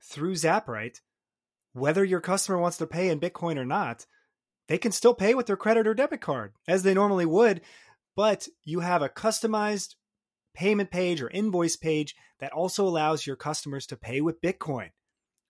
[0.02, 1.00] through Zaprite,
[1.72, 4.06] whether your customer wants to pay in Bitcoin or not,
[4.68, 7.62] they can still pay with their credit or debit card as they normally would,
[8.14, 9.94] but you have a customized
[10.54, 14.90] payment page or invoice page that also allows your customers to pay with Bitcoin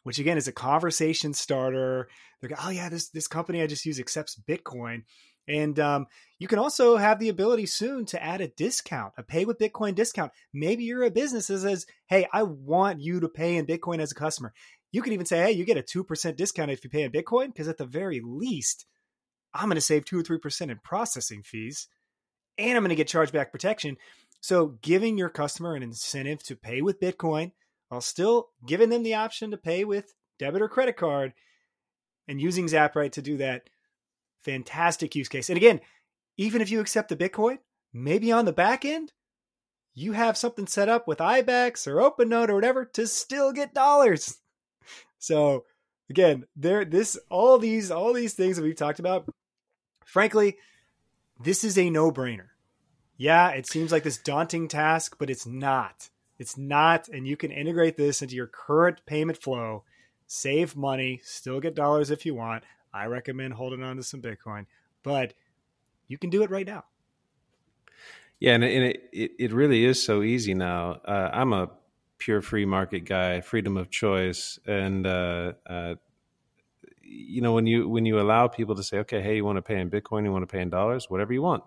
[0.05, 2.09] which again is a conversation starter.
[2.41, 5.03] They're like, oh yeah, this this company I just use accepts Bitcoin.
[5.47, 6.07] And um,
[6.39, 9.95] you can also have the ability soon to add a discount, a pay with Bitcoin
[9.95, 10.33] discount.
[10.55, 14.13] Maybe you're a business that says, hey, I want you to pay in Bitcoin as
[14.13, 14.55] a customer.
[14.91, 17.49] You can even say, hey, you get a 2% discount if you pay in Bitcoin,
[17.49, 18.87] because at the very least,
[19.53, 21.89] I'm going to save 2 or 3% in processing fees,
[22.57, 23.99] and I'm going to get chargeback protection.
[24.45, 27.53] So, giving your customer an incentive to pay with Bitcoin
[27.89, 31.33] while still giving them the option to pay with debit or credit card
[32.29, 33.71] and using Zaprite to do that.
[34.43, 35.49] Fantastic use case.
[35.49, 35.81] And again,
[36.37, 37.57] even if you accept the Bitcoin,
[37.95, 39.15] maybe on the back end,
[39.95, 44.41] you have something set up with IBEX or OpenNode or whatever to still get dollars.
[45.19, 45.65] So
[46.11, 49.27] again, there this all these all these things that we've talked about,
[50.05, 50.59] frankly,
[51.43, 52.49] this is a no-brainer.
[53.17, 56.09] Yeah, it seems like this daunting task, but it's not.
[56.39, 59.85] It's not, and you can integrate this into your current payment flow,
[60.27, 62.65] save money, still get dollars if you want.
[62.93, 64.67] I recommend holding on to some Bitcoin,
[65.03, 65.35] but
[66.09, 66.85] you can do it right now.
[68.41, 71.01] Yeah, and, it, it, it really is so easy now.
[71.05, 71.71] Uh, I'm a
[72.19, 75.95] pure free market guy, freedom of choice, and uh, uh,
[77.01, 79.63] you know when you when you allow people to say, okay, hey, you want to
[79.63, 81.63] pay in Bitcoin, you want to pay in dollars, whatever you want.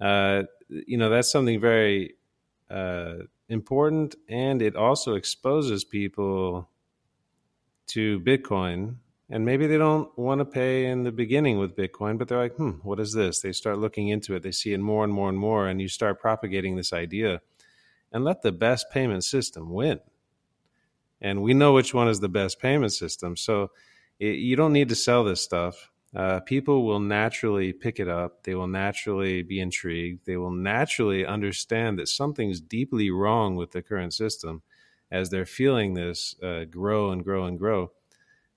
[0.00, 2.14] Uh, you know that's something very
[2.70, 3.14] uh,
[3.48, 6.68] important and it also exposes people
[7.88, 8.96] to Bitcoin.
[9.30, 12.54] And maybe they don't want to pay in the beginning with Bitcoin, but they're like,
[12.54, 13.40] hmm, what is this?
[13.40, 14.42] They start looking into it.
[14.42, 17.42] They see it more and more and more, and you start propagating this idea
[18.10, 20.00] and let the best payment system win.
[21.20, 23.36] And we know which one is the best payment system.
[23.36, 23.70] So
[24.18, 28.42] it, you don't need to sell this stuff uh, people will naturally pick it up.
[28.44, 30.26] They will naturally be intrigued.
[30.26, 34.62] They will naturally understand that something's deeply wrong with the current system
[35.10, 37.92] as they're feeling this uh, grow and grow and grow.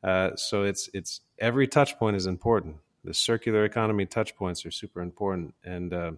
[0.04, 2.78] Uh, so it's it's every touch point is important.
[3.04, 6.12] The circular economy touch points are super important, and uh,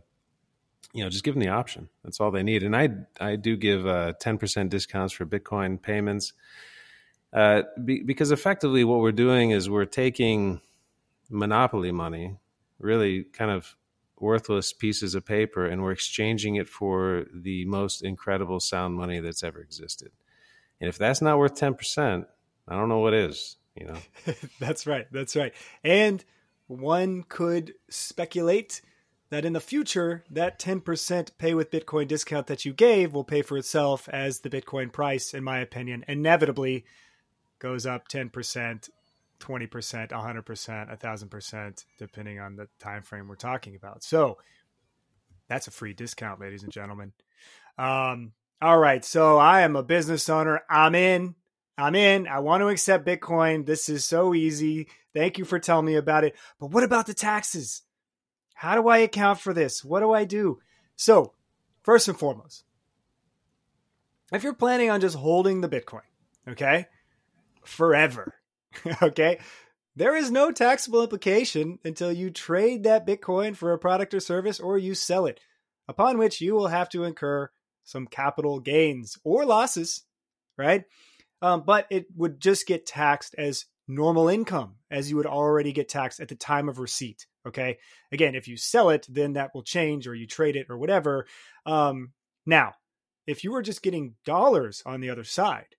[0.94, 1.90] you know just give them the option.
[2.04, 2.64] That's all they need.
[2.64, 6.34] And I I do give uh, ten percent discounts for Bitcoin payments
[7.34, 10.62] uh, be, because effectively what we're doing is we're taking
[11.34, 12.38] monopoly money,
[12.80, 13.76] really kind of
[14.20, 19.44] worthless pieces of paper, and we're exchanging it for the most incredible sound money that's
[19.44, 20.12] ever existed.
[20.80, 22.26] And if that's not worth 10%,
[22.68, 23.98] I don't know what is, you know.
[24.60, 25.08] that's right.
[25.12, 25.54] That's right.
[25.84, 26.24] And
[26.68, 28.82] one could speculate
[29.30, 33.42] that in the future, that 10% pay with Bitcoin discount that you gave will pay
[33.42, 36.86] for itself as the Bitcoin price, in my opinion, inevitably
[37.60, 38.90] goes up 10%
[39.44, 44.04] 20%, 100%, 1000%, depending on the time frame we're talking about.
[44.04, 44.38] So
[45.50, 47.12] that's a free discount, ladies and gentlemen.
[47.78, 49.04] Um, all right.
[49.04, 50.62] So I am a business owner.
[50.70, 51.36] I'm in.
[51.78, 52.28] I'm in.
[52.28, 53.66] I want to accept Bitcoin.
[53.66, 54.88] This is so easy.
[55.14, 56.36] Thank you for telling me about it.
[56.60, 57.82] But what about the taxes?
[58.54, 59.84] How do I account for this?
[59.84, 60.60] What do I do?
[60.96, 61.34] So,
[61.82, 62.64] first and foremost,
[64.32, 66.02] if you're planning on just holding the Bitcoin,
[66.48, 66.86] okay,
[67.66, 68.34] forever,
[69.02, 69.40] okay?
[69.96, 74.60] There is no taxable implication until you trade that Bitcoin for a product or service
[74.60, 75.40] or you sell it,
[75.88, 77.50] upon which you will have to incur
[77.84, 80.04] some capital gains or losses,
[80.58, 80.84] right?
[81.42, 85.90] Um, but it would just get taxed as normal income as you would already get
[85.90, 87.28] taxed at the time of receipt.
[87.46, 87.78] Okay.
[88.12, 91.28] Again, if you sell it, then that will change or you trade it or whatever.
[91.66, 92.14] Um,
[92.46, 92.74] now,
[93.28, 95.76] if you were just getting dollars on the other side,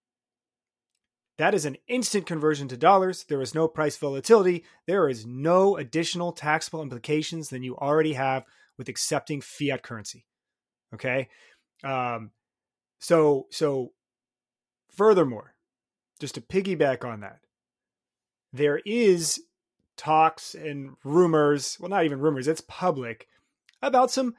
[1.39, 3.25] that is an instant conversion to dollars.
[3.25, 4.65] There is no price volatility.
[4.87, 8.45] There is no additional taxable implications than you already have
[8.79, 10.27] with accepting fiat currency.
[10.95, 11.29] Okay.
[11.83, 12.31] Um,
[13.01, 13.93] so, so
[14.93, 15.55] furthermore,
[16.21, 17.41] just to piggyback on that,
[18.53, 19.41] there is
[19.97, 23.29] talks and rumors, well, not even rumors, it's public
[23.83, 24.35] about some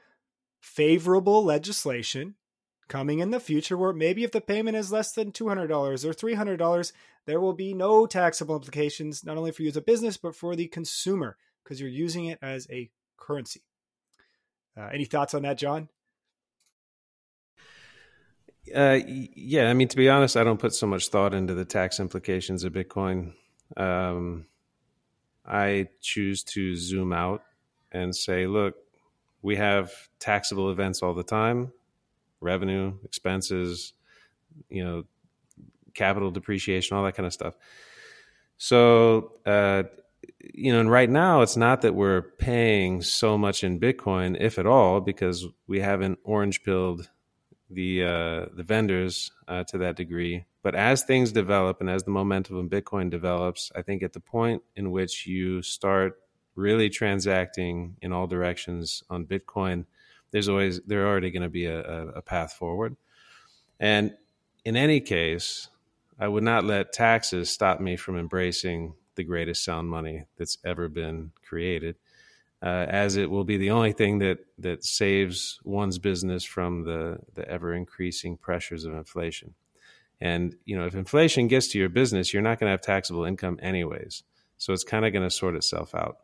[0.60, 2.34] favorable legislation
[2.88, 6.92] coming in the future where maybe if the payment is less than $200 or $300
[7.26, 10.54] there will be no taxable implications not only for you as a business but for
[10.54, 13.62] the consumer because you're using it as a currency.
[14.76, 15.88] Uh, any thoughts on that john?
[18.74, 21.64] Uh, yeah i mean to be honest i don't put so much thought into the
[21.64, 23.32] tax implications of bitcoin.
[23.76, 24.46] Um,
[25.44, 27.42] I choose to zoom out
[27.92, 28.74] and say, look,
[29.42, 31.72] we have taxable events all the time,
[32.40, 33.92] revenue, expenses,
[34.68, 35.04] you know,
[35.94, 37.54] capital depreciation, all that kind of stuff.
[38.58, 39.84] So, uh,
[40.54, 44.58] you know, and right now it's not that we're paying so much in Bitcoin, if
[44.58, 47.08] at all, because we haven't orange pilled
[47.68, 50.44] the uh, the vendors uh, to that degree.
[50.62, 54.20] But as things develop and as the momentum of Bitcoin develops, I think at the
[54.20, 56.18] point in which you start
[56.54, 59.84] really transacting in all directions on Bitcoin,
[60.30, 62.96] there's always there already going to be a, a path forward.
[63.78, 64.14] And
[64.64, 65.68] in any case,
[66.18, 70.88] I would not let taxes stop me from embracing the greatest sound money that's ever
[70.88, 71.96] been created,
[72.62, 77.18] uh, as it will be the only thing that that saves one's business from the
[77.34, 79.54] the ever increasing pressures of inflation.
[80.20, 83.24] And you know, if inflation gets to your business, you're not going to have taxable
[83.24, 84.22] income anyways.
[84.58, 86.18] So it's kind of going to sort itself out.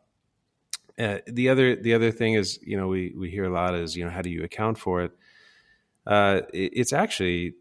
[0.99, 3.95] Uh, the other the other thing is, you know, we we hear a lot is,
[3.95, 5.11] you know, how do you account for it?
[6.05, 7.55] Uh, it it's actually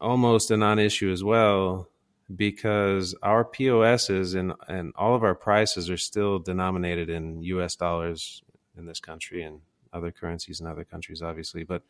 [0.00, 1.88] almost a non-issue as well
[2.34, 7.76] because our POSs and and all of our prices are still denominated in U.S.
[7.76, 8.42] dollars
[8.76, 9.60] in this country and
[9.92, 11.64] other currencies in other countries, obviously.
[11.64, 11.82] But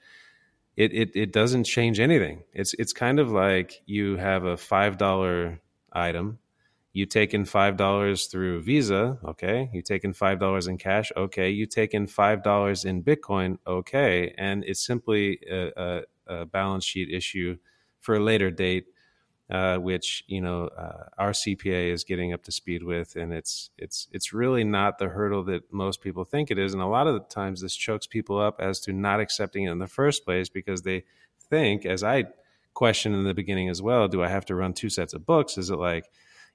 [0.77, 2.43] it it, it doesn't change anything.
[2.53, 5.61] It's it's kind of like you have a five dollar
[5.93, 6.39] item.
[6.95, 9.69] You take in five dollars through Visa, okay.
[9.75, 11.51] You take in five dollars in cash, okay.
[11.51, 14.33] You take in five dollars in Bitcoin, okay.
[14.39, 17.59] And it's simply a, a, a balance sheet issue
[18.01, 18.87] for a later date
[19.51, 23.71] uh, which you know uh, our CPA is getting up to speed with, and it's
[23.77, 27.07] it's it's really not the hurdle that most people think it is, and a lot
[27.07, 30.25] of the times this chokes people up as to not accepting it in the first
[30.25, 31.05] place because they
[31.51, 32.25] think, as I
[32.73, 35.59] questioned in the beginning as well, do I have to run two sets of books?
[35.59, 36.11] Is it like,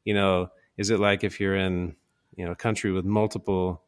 [0.06, 1.96] you know, is it like if you're in
[2.36, 3.82] you know a country with multiple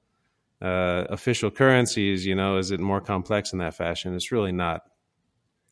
[0.62, 4.16] uh, official currencies, you know, is it more complex in that fashion?
[4.16, 4.84] It's really not.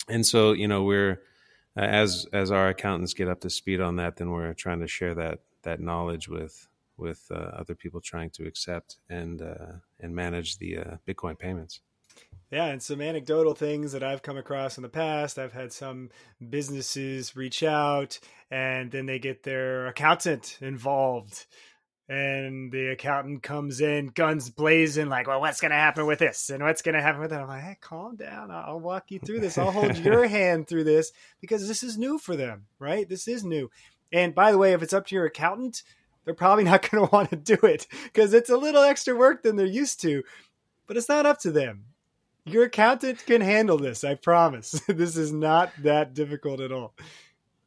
[0.08, 1.22] And so, you know, we're
[1.78, 4.88] uh, as as our accountants get up to speed on that, then we're trying to
[4.88, 6.68] share that that knowledge with
[6.98, 11.82] with uh, other people trying to accept and uh, and manage the uh, Bitcoin payments.
[12.52, 15.38] Yeah, and some anecdotal things that I've come across in the past.
[15.38, 16.10] I've had some
[16.50, 21.46] businesses reach out and then they get their accountant involved
[22.10, 26.50] and the accountant comes in, guns blazing, like, "Well, what's going to happen with this?
[26.50, 28.50] And what's going to happen with that?" I'm like, "Hey, calm down.
[28.50, 29.60] I'll walk you through this.
[29.60, 33.08] I'll hold your hand through this because this is new for them, right?
[33.08, 33.70] This is new."
[34.12, 35.84] And by the way, if it's up to your accountant,
[36.26, 39.44] they're probably not going to want to do it because it's a little extra work
[39.44, 40.24] than they're used to.
[40.88, 41.86] But it's not up to them.
[42.52, 44.04] Your accountant can handle this.
[44.04, 44.72] I promise.
[44.88, 46.94] this is not that difficult at all.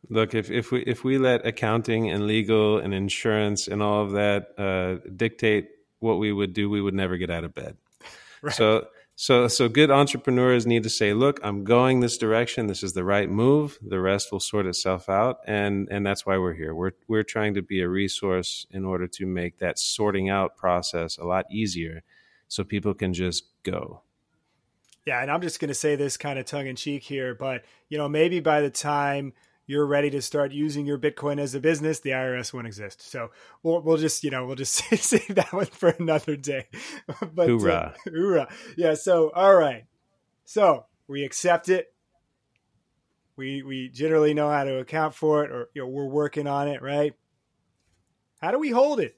[0.08, 4.12] Look, if, if we if we let accounting and legal and insurance and all of
[4.12, 5.70] that uh, dictate
[6.00, 7.76] what we would do, we would never get out of bed.
[8.44, 8.52] Right.
[8.52, 12.66] So so so good entrepreneurs need to say, look, I'm going this direction.
[12.66, 13.78] This is the right move.
[13.80, 16.74] The rest will sort itself out, and and that's why we're here.
[16.74, 21.18] We're we're trying to be a resource in order to make that sorting out process
[21.18, 22.02] a lot easier,
[22.48, 24.02] so people can just go.
[25.06, 27.64] Yeah, and I'm just going to say this kind of tongue in cheek here, but
[27.88, 29.32] you know, maybe by the time
[29.66, 33.00] you're ready to start using your Bitcoin as a business, the IRS won't exist.
[33.02, 33.30] So
[33.62, 36.68] we'll we'll just you know we'll just save that one for another day.
[37.34, 38.48] but hoorah, uh, hoorah!
[38.76, 38.94] Yeah.
[38.94, 39.84] So all right.
[40.44, 41.92] So we accept it.
[43.36, 46.68] We we generally know how to account for it, or you know we're working on
[46.68, 47.14] it, right?
[48.40, 49.16] How do we hold it?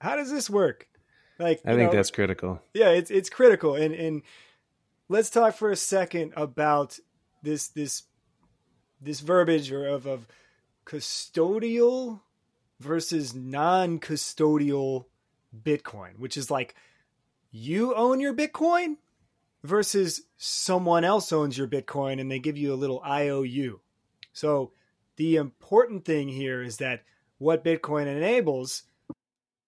[0.00, 0.86] How does this work?
[1.38, 2.60] Like I think know, that's critical.
[2.74, 4.22] Yeah, it's it's critical, and and
[5.10, 6.98] let's talk for a second about
[7.42, 8.04] this this
[9.02, 10.26] this verbiage or of, of
[10.86, 12.20] custodial
[12.78, 15.06] versus non-custodial
[15.64, 16.74] Bitcoin, which is like
[17.50, 18.96] you own your Bitcoin
[19.64, 23.80] versus someone else owns your Bitcoin and they give you a little IOU.
[24.32, 24.72] So
[25.16, 27.02] the important thing here is that
[27.38, 28.84] what Bitcoin enables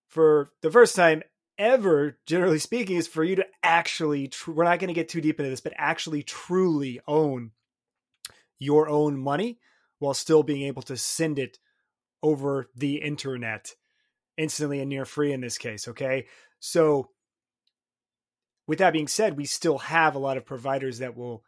[0.06, 1.22] for the first time
[1.58, 5.20] ever, generally speaking, is for you to actually, tr- we're not going to get too
[5.20, 7.52] deep into this, but actually truly own
[8.58, 9.58] your own money
[9.98, 11.58] while still being able to send it
[12.22, 13.74] over the internet
[14.36, 15.88] instantly and near free in this case.
[15.88, 16.26] Okay.
[16.60, 17.10] So,
[18.66, 21.44] with that being said, we still have a lot of providers that will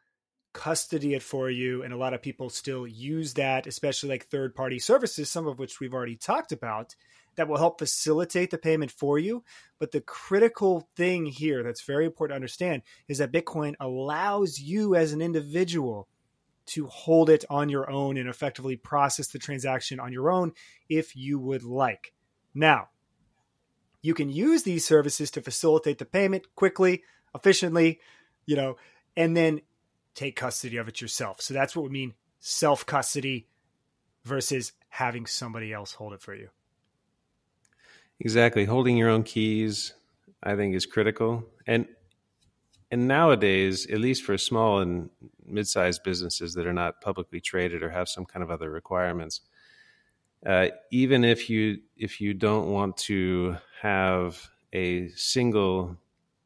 [0.53, 1.83] custody it for you.
[1.83, 5.59] And a lot of people still use that, especially like third party services, some of
[5.59, 6.95] which we've already talked about,
[7.37, 9.45] that will help facilitate the payment for you.
[9.78, 14.95] But the critical thing here that's very important to understand is that Bitcoin allows you
[14.95, 16.09] as an individual
[16.66, 20.53] to hold it on your own and effectively process the transaction on your own
[20.89, 22.12] if you would like.
[22.55, 22.89] Now,
[24.01, 27.03] you can use these services to facilitate the payment quickly,
[27.35, 28.01] efficiently,
[28.47, 28.76] you know,
[29.16, 29.61] and then
[30.14, 31.41] take custody of it yourself.
[31.41, 33.49] So that's what we mean self custody
[34.24, 36.49] versus having somebody else hold it for you.
[38.21, 38.65] Exactly.
[38.65, 39.95] Holding your own keys,
[40.43, 41.45] I think, is critical.
[41.67, 41.87] And
[42.91, 45.11] and nowadays, at least for small and
[45.47, 49.41] mid-sized businesses that are not publicly traded or have some kind of other requirements,
[50.47, 55.97] uh, even if you if you don't want to have a single,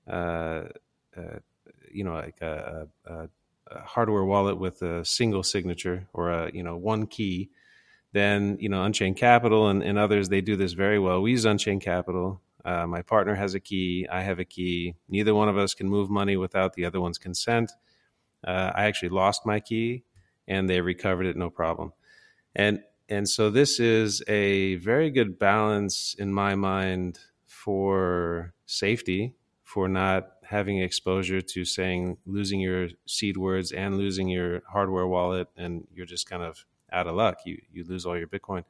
[0.09, 0.65] uh,
[1.17, 1.39] uh,
[1.91, 3.29] you know, like a, a, a,
[3.85, 7.51] hardware wallet with a single signature or a you know one key,
[8.13, 11.21] then you know Unchained Capital and, and others they do this very well.
[11.23, 12.41] We use Unchained Capital.
[12.65, 14.07] Uh, my partner has a key.
[14.11, 14.95] I have a key.
[15.09, 17.73] Neither one of us can move money without the other one's consent.
[18.47, 20.05] Uh, I actually lost my key,
[20.47, 21.93] and they recovered it no problem.
[22.55, 29.35] And and so this is a very good balance in my mind for safety,
[29.65, 35.49] for not having exposure to saying losing your seed words and losing your hardware wallet,
[35.57, 37.39] and you're just kind of out of luck.
[37.45, 38.65] You you lose all your Bitcoin.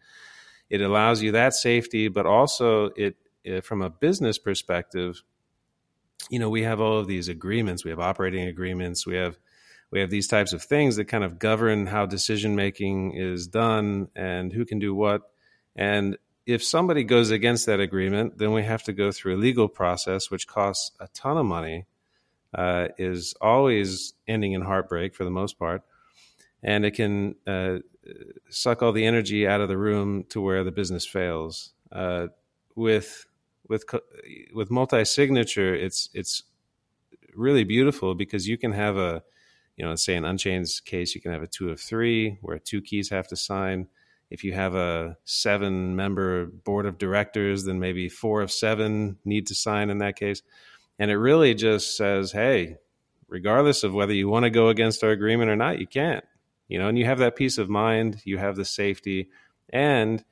[0.70, 5.22] It allows you that safety, but also it, it from a business perspective.
[6.30, 7.84] You know, we have all of these agreements.
[7.84, 9.06] We have operating agreements.
[9.06, 9.38] We have
[9.90, 14.08] we have these types of things that kind of govern how decision making is done
[14.14, 15.22] and who can do what.
[15.74, 19.68] And if somebody goes against that agreement, then we have to go through a legal
[19.68, 21.86] process, which costs a ton of money,
[22.54, 25.82] uh, is always ending in heartbreak for the most part.
[26.62, 27.78] And it can uh,
[28.50, 31.72] suck all the energy out of the room to where the business fails.
[31.92, 32.28] Uh,
[32.74, 33.26] with
[33.68, 33.84] with
[34.54, 36.42] with multi signature, it's it's
[37.34, 39.22] really beautiful because you can have a
[39.78, 42.82] you know, say an unchained case, you can have a two of three where two
[42.82, 43.86] keys have to sign.
[44.28, 49.46] If you have a seven member board of directors, then maybe four of seven need
[49.46, 50.42] to sign in that case.
[50.98, 52.78] And it really just says, hey,
[53.28, 56.24] regardless of whether you want to go against our agreement or not, you can't.
[56.68, 59.30] You know, and you have that peace of mind, you have the safety,
[59.70, 60.22] and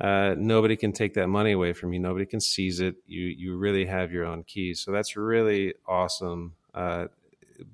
[0.00, 1.98] uh, nobody can take that money away from you.
[1.98, 2.96] Nobody can seize it.
[3.06, 4.80] You you really have your own keys.
[4.80, 6.54] So that's really awesome.
[6.72, 7.06] Uh,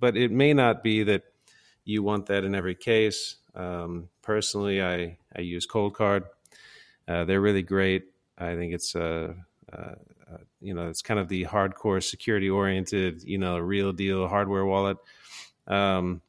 [0.01, 1.23] but it may not be that
[1.85, 3.37] you want that in every case.
[3.55, 6.25] Um, personally, I, I use Coldcard.
[7.07, 8.07] Uh, they're really great.
[8.37, 9.37] I think it's a,
[9.73, 9.95] uh, uh,
[10.33, 14.67] uh, you know it's kind of the hardcore security oriented you know real deal hardware
[14.67, 14.99] wallet.
[15.69, 16.21] Um,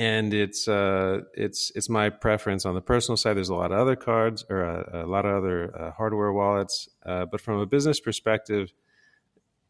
[0.00, 3.36] and it's uh, it's it's my preference on the personal side.
[3.36, 6.88] There's a lot of other cards or a, a lot of other uh, hardware wallets,
[7.04, 8.72] uh, but from a business perspective,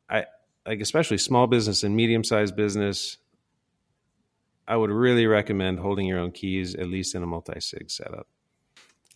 [0.08, 0.26] I
[0.64, 3.16] like especially small business and medium sized business,
[4.68, 8.28] I would really recommend holding your own keys, at least in a multi sig setup.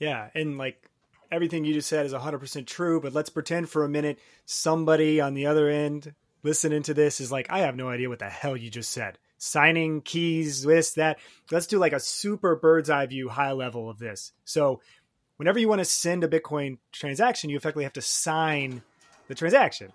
[0.00, 0.30] Yeah.
[0.34, 0.90] And like
[1.30, 5.34] everything you just said is 100% true, but let's pretend for a minute somebody on
[5.34, 6.12] the other end
[6.42, 9.16] listening to this is like, I have no idea what the hell you just said.
[9.38, 11.18] Signing keys, this, that.
[11.50, 14.32] Let's do like a super bird's eye view, high level of this.
[14.44, 14.80] So,
[15.36, 18.82] whenever you want to send a Bitcoin transaction, you effectively have to sign
[19.28, 19.92] the transaction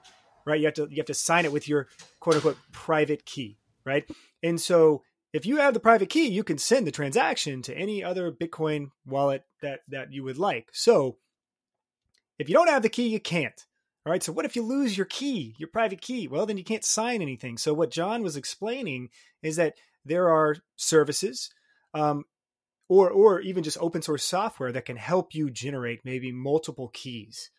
[0.49, 0.59] right?
[0.59, 1.87] You have to you have to sign it with your
[2.19, 4.09] quote unquote private key, right?
[4.43, 8.03] And so if you have the private key, you can send the transaction to any
[8.03, 10.69] other Bitcoin wallet that that you would like.
[10.73, 11.17] So
[12.37, 13.65] if you don't have the key, you can't.
[14.05, 14.23] All right.
[14.23, 16.27] So what if you lose your key, your private key?
[16.27, 17.57] Well, then you can't sign anything.
[17.57, 19.09] So what John was explaining
[19.43, 19.75] is that
[20.05, 21.49] there are services,
[21.93, 22.23] um,
[22.87, 27.51] or or even just open source software that can help you generate maybe multiple keys.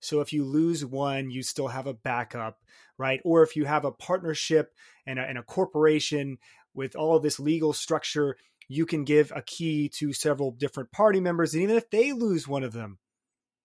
[0.00, 2.58] So if you lose one, you still have a backup,
[2.96, 3.20] right?
[3.24, 4.72] Or if you have a partnership
[5.06, 6.38] and a, and a corporation
[6.74, 8.36] with all of this legal structure,
[8.68, 11.54] you can give a key to several different party members.
[11.54, 12.98] And even if they lose one of them,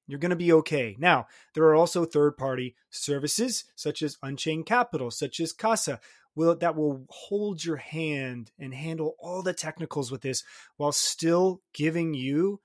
[0.08, 0.95] you're going to be okay.
[0.99, 5.99] Now, there are also third party services such as Unchained Capital, such as Casa,
[6.36, 10.43] will that will hold your hand and handle all the technicals with this
[10.78, 12.60] while still giving you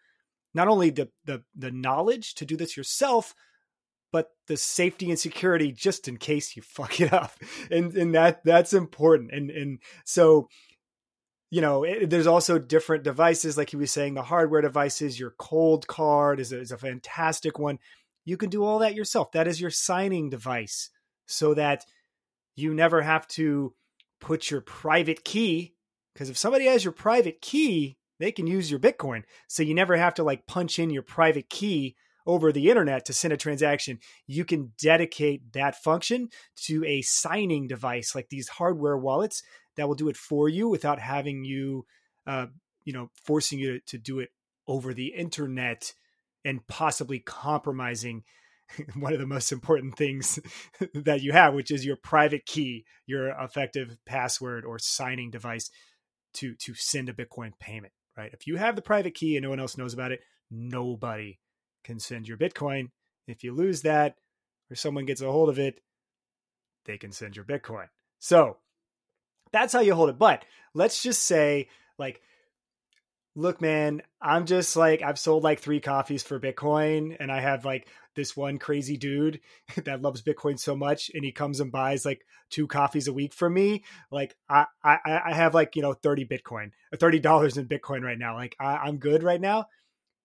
[0.54, 3.34] not only the, the the knowledge to do this yourself
[4.10, 7.32] but the safety and security just in case you fuck it up
[7.70, 10.48] and and that that's important and and so
[11.50, 15.32] you know it, there's also different devices like he was saying the hardware devices your
[15.32, 17.78] Coldcard is a, is a fantastic one.
[18.24, 19.32] You can do all that yourself.
[19.32, 20.90] That is your signing device
[21.26, 21.84] so that
[22.56, 23.74] you never have to
[24.20, 25.74] put your private key
[26.12, 29.22] because if somebody has your private key they can use your bitcoin.
[29.46, 31.96] So you never have to like punch in your private key
[32.26, 37.66] over the internet to send a transaction, you can dedicate that function to a signing
[37.66, 39.42] device like these hardware wallets
[39.78, 41.86] that will do it for you without having you,
[42.26, 42.46] uh,
[42.84, 44.30] you know, forcing you to, to do it
[44.66, 45.94] over the internet
[46.44, 48.24] and possibly compromising
[48.96, 50.40] one of the most important things
[50.94, 55.70] that you have, which is your private key, your effective password or signing device
[56.34, 57.92] to to send a Bitcoin payment.
[58.16, 58.30] Right?
[58.32, 60.20] If you have the private key and no one else knows about it,
[60.50, 61.38] nobody
[61.84, 62.88] can send your Bitcoin.
[63.28, 64.16] If you lose that
[64.70, 65.80] or someone gets a hold of it,
[66.84, 67.86] they can send your Bitcoin.
[68.18, 68.56] So
[69.52, 70.18] that's how you hold it.
[70.18, 70.44] But
[70.74, 71.68] let's just say,
[71.98, 72.20] like,
[73.34, 77.64] look, man, I'm just like, I've sold like three coffees for Bitcoin, and I have
[77.64, 79.40] like this one crazy dude
[79.84, 83.32] that loves Bitcoin so much, and he comes and buys like two coffees a week
[83.32, 83.84] from me.
[84.10, 88.18] Like, I, I, I have like, you know, 30 Bitcoin, uh, $30 in Bitcoin right
[88.18, 88.34] now.
[88.34, 89.66] Like, I, I'm good right now.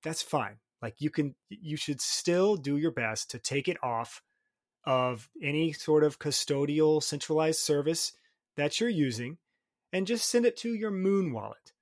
[0.04, 0.58] That's fine.
[0.82, 4.22] Like, you can, you should still do your best to take it off
[4.86, 8.14] of any sort of custodial centralized service
[8.58, 9.38] that you're using
[9.92, 11.74] and just send it to your Muun wallet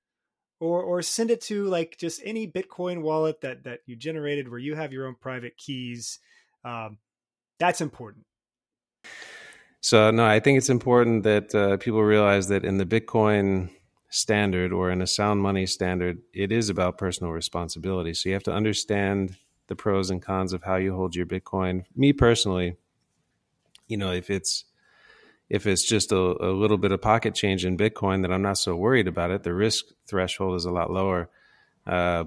[0.62, 4.60] or or send it to like just any bitcoin wallet that that you generated where
[4.60, 6.20] you have your own private keys.
[6.64, 6.98] Um,
[7.58, 8.24] that's important.
[9.80, 13.70] So no i think it's important that uh, people realize that in the bitcoin
[14.10, 18.14] standard or in a sound money standard it is about personal responsibility.
[18.14, 21.84] So you have to understand the pros and cons of how you hold your bitcoin.
[21.96, 22.76] Me personally
[23.88, 24.64] you know if it's
[25.52, 28.56] if it's just a, a, little bit of pocket change in Bitcoin, then I'm not
[28.56, 29.42] so worried about it.
[29.42, 31.28] The risk threshold is a lot lower.
[31.86, 32.24] Uh,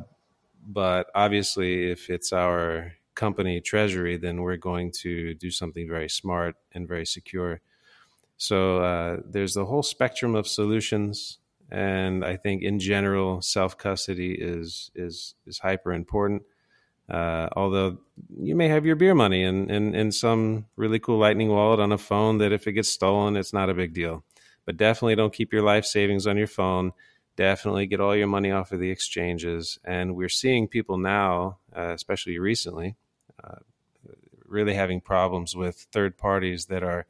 [0.67, 6.55] but obviously, if it's our company treasury, then we're going to do something very smart
[6.71, 7.61] and very secure.
[8.37, 11.39] So uh, there's the whole spectrum of solutions,
[11.71, 16.43] and I think in general, self custody is is is hyper important.
[17.09, 17.97] Uh, although
[18.39, 21.91] you may have your beer money in, in, in some really cool Lightning wallet on
[21.91, 24.23] a phone that if it gets stolen, it's not a big deal.
[24.65, 26.93] But definitely don't keep your life savings on your phone.
[27.35, 29.77] Definitely get all your money off of the exchanges.
[29.83, 32.95] And we're seeing people now, uh, especially recently,
[33.43, 33.57] uh,
[34.47, 37.05] really having problems with third parties that are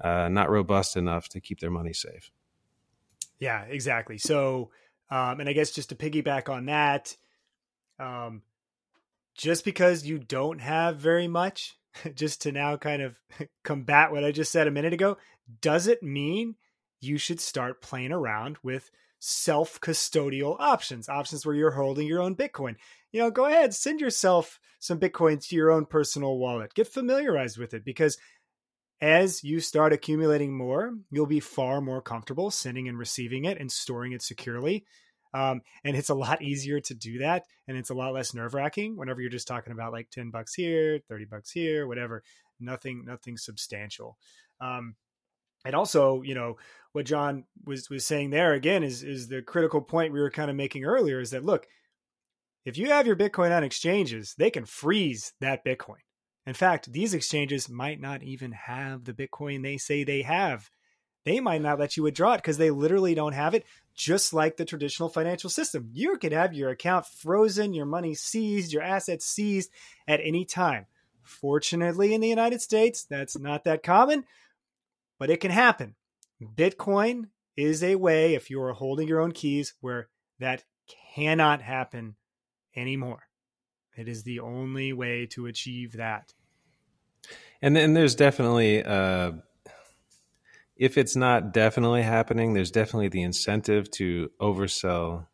[0.00, 2.30] uh, not robust enough to keep their money safe.
[3.40, 4.18] Yeah, exactly.
[4.18, 4.70] So,
[5.10, 7.16] um, and I guess just to piggyback on that,
[7.98, 8.42] um,
[9.36, 11.76] just because you don't have very much,
[12.14, 13.16] just to now kind of
[13.64, 15.18] combat what I just said a minute ago,
[15.60, 16.56] doesn't mean
[17.00, 22.34] you should start playing around with self custodial options, options where you're holding your own
[22.34, 22.76] Bitcoin.
[23.12, 26.74] You know, go ahead, send yourself some Bitcoin to your own personal wallet.
[26.74, 28.18] Get familiarized with it because
[29.00, 33.70] as you start accumulating more, you'll be far more comfortable sending and receiving it and
[33.70, 34.86] storing it securely.
[35.36, 37.44] Um, and it's a lot easier to do that.
[37.68, 40.54] And it's a lot less nerve wracking whenever you're just talking about like 10 bucks
[40.54, 42.22] here, 30 bucks here, whatever,
[42.58, 44.16] nothing, nothing substantial.
[44.62, 44.94] Um,
[45.66, 46.56] and also, you know,
[46.92, 50.48] what John was, was saying there again is, is the critical point we were kind
[50.48, 51.66] of making earlier is that look,
[52.64, 56.00] if you have your Bitcoin on exchanges, they can freeze that Bitcoin.
[56.46, 60.70] In fact, these exchanges might not even have the Bitcoin they say they have
[61.26, 63.66] they might not let you withdraw it because they literally don't have it,
[63.96, 65.90] just like the traditional financial system.
[65.92, 69.70] You could have your account frozen, your money seized, your assets seized
[70.06, 70.86] at any time.
[71.24, 74.24] Fortunately, in the United States, that's not that common,
[75.18, 75.96] but it can happen.
[76.40, 77.24] Bitcoin
[77.56, 80.08] is a way, if you are holding your own keys, where
[80.38, 80.62] that
[81.16, 82.14] cannot happen
[82.76, 83.24] anymore.
[83.96, 86.34] It is the only way to achieve that.
[87.60, 89.32] And then there's definitely uh,
[90.76, 95.26] if it's not definitely happening, there's definitely the incentive to oversell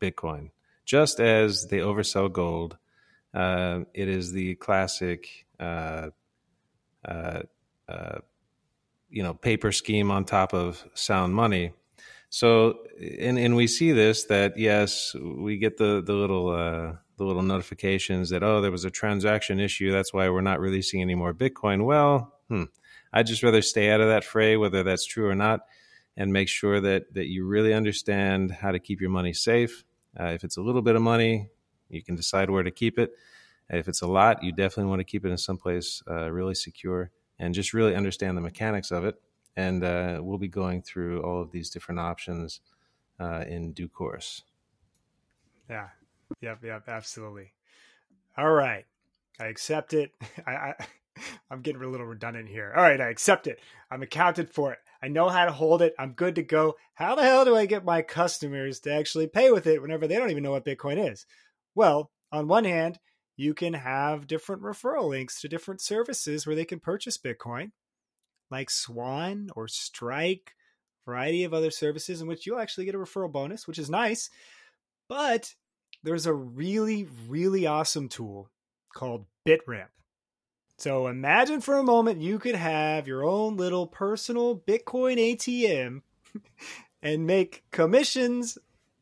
[0.00, 0.50] Bitcoin.
[0.84, 2.76] Just as they oversell gold,
[3.32, 6.08] uh, it is the classic, uh,
[7.04, 7.42] uh,
[7.88, 8.18] uh
[9.08, 11.72] you know, paper scheme on top of sound money.
[12.28, 17.24] So, and and we see this that yes, we get the the little uh, the
[17.24, 21.14] little notifications that oh there was a transaction issue, that's why we're not releasing any
[21.14, 21.84] more Bitcoin.
[21.84, 22.64] Well, hmm,
[23.12, 25.60] I'd just rather stay out of that fray, whether that's true or not,
[26.16, 29.84] and make sure that that you really understand how to keep your money safe.
[30.18, 31.48] Uh, if it's a little bit of money,
[31.88, 33.12] you can decide where to keep it.
[33.68, 37.10] If it's a lot, you definitely want to keep it in someplace uh, really secure
[37.38, 39.20] and just really understand the mechanics of it.
[39.56, 42.60] And uh, we'll be going through all of these different options
[43.20, 44.42] uh, in due course.
[45.68, 45.88] Yeah.
[46.40, 46.64] Yep.
[46.64, 46.88] Yep.
[46.88, 47.52] Absolutely.
[48.36, 48.86] All right.
[49.38, 50.12] I accept it.
[50.46, 50.74] I, I
[51.50, 52.72] I'm getting a little redundant here.
[52.76, 53.60] All right, I accept it.
[53.90, 54.78] I'm accounted for it.
[55.02, 55.94] I know how to hold it.
[55.98, 56.76] I'm good to go.
[56.94, 60.16] How the hell do I get my customers to actually pay with it whenever they
[60.16, 61.26] don't even know what Bitcoin is?
[61.74, 62.98] Well, on one hand,
[63.36, 67.70] you can have different referral links to different services where they can purchase Bitcoin,
[68.50, 70.54] like Swan or Strike,
[71.06, 74.28] variety of other services in which you'll actually get a referral bonus, which is nice.
[75.08, 75.54] But
[76.02, 78.50] there's a really, really awesome tool
[78.94, 79.88] called BitRamp.
[80.80, 86.00] So imagine for a moment you could have your own little personal Bitcoin ATM
[87.02, 88.56] and make commissions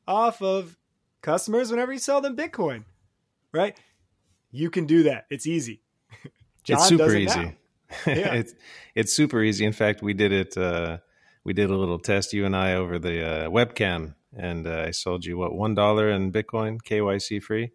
[0.04, 0.76] off of
[1.22, 2.82] customers whenever you sell them Bitcoin,
[3.52, 3.78] right?
[4.50, 5.26] You can do that.
[5.30, 5.82] It's easy.
[6.64, 7.56] John it's super easy.
[8.08, 8.34] yeah.
[8.34, 8.54] it's
[8.96, 9.64] it's super easy.
[9.64, 10.58] In fact, we did it.
[10.58, 10.98] Uh,
[11.44, 14.90] we did a little test, you and I, over the uh, webcam, and uh, I
[14.90, 17.70] sold you what one dollar in Bitcoin, KYC free.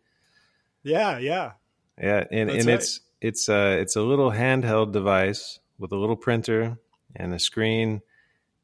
[0.83, 1.53] Yeah, yeah,
[1.97, 2.75] yeah, and That's and right.
[2.75, 6.77] it's it's uh it's a little handheld device with a little printer
[7.15, 8.01] and a screen,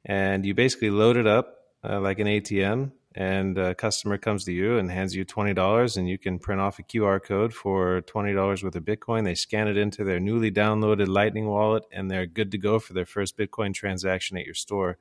[0.05, 4.53] and you basically load it up uh, like an ATM, and a customer comes to
[4.53, 8.63] you and hands you $20 and you can print off a QR code for $20
[8.63, 9.23] worth of Bitcoin.
[9.23, 12.93] They scan it into their newly downloaded Lightning wallet and they're good to go for
[12.93, 14.97] their first Bitcoin transaction at your store.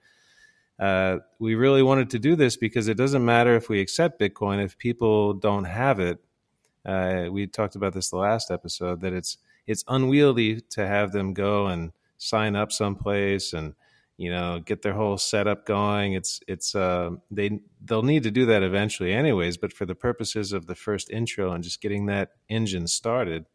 [0.79, 4.65] Uh, we really wanted to do this because it doesn't matter if we accept Bitcoin
[4.65, 6.19] if people don't have it.
[6.87, 9.37] Uh, we talked about this the last episode that it's
[9.69, 13.75] it's unwieldy to have them go and sign up someplace and
[14.17, 16.15] you know get their whole setup going.
[16.15, 20.53] It's it's uh, they they'll need to do that eventually anyways but for the purposes
[20.53, 23.47] of the first intro and just getting that engine started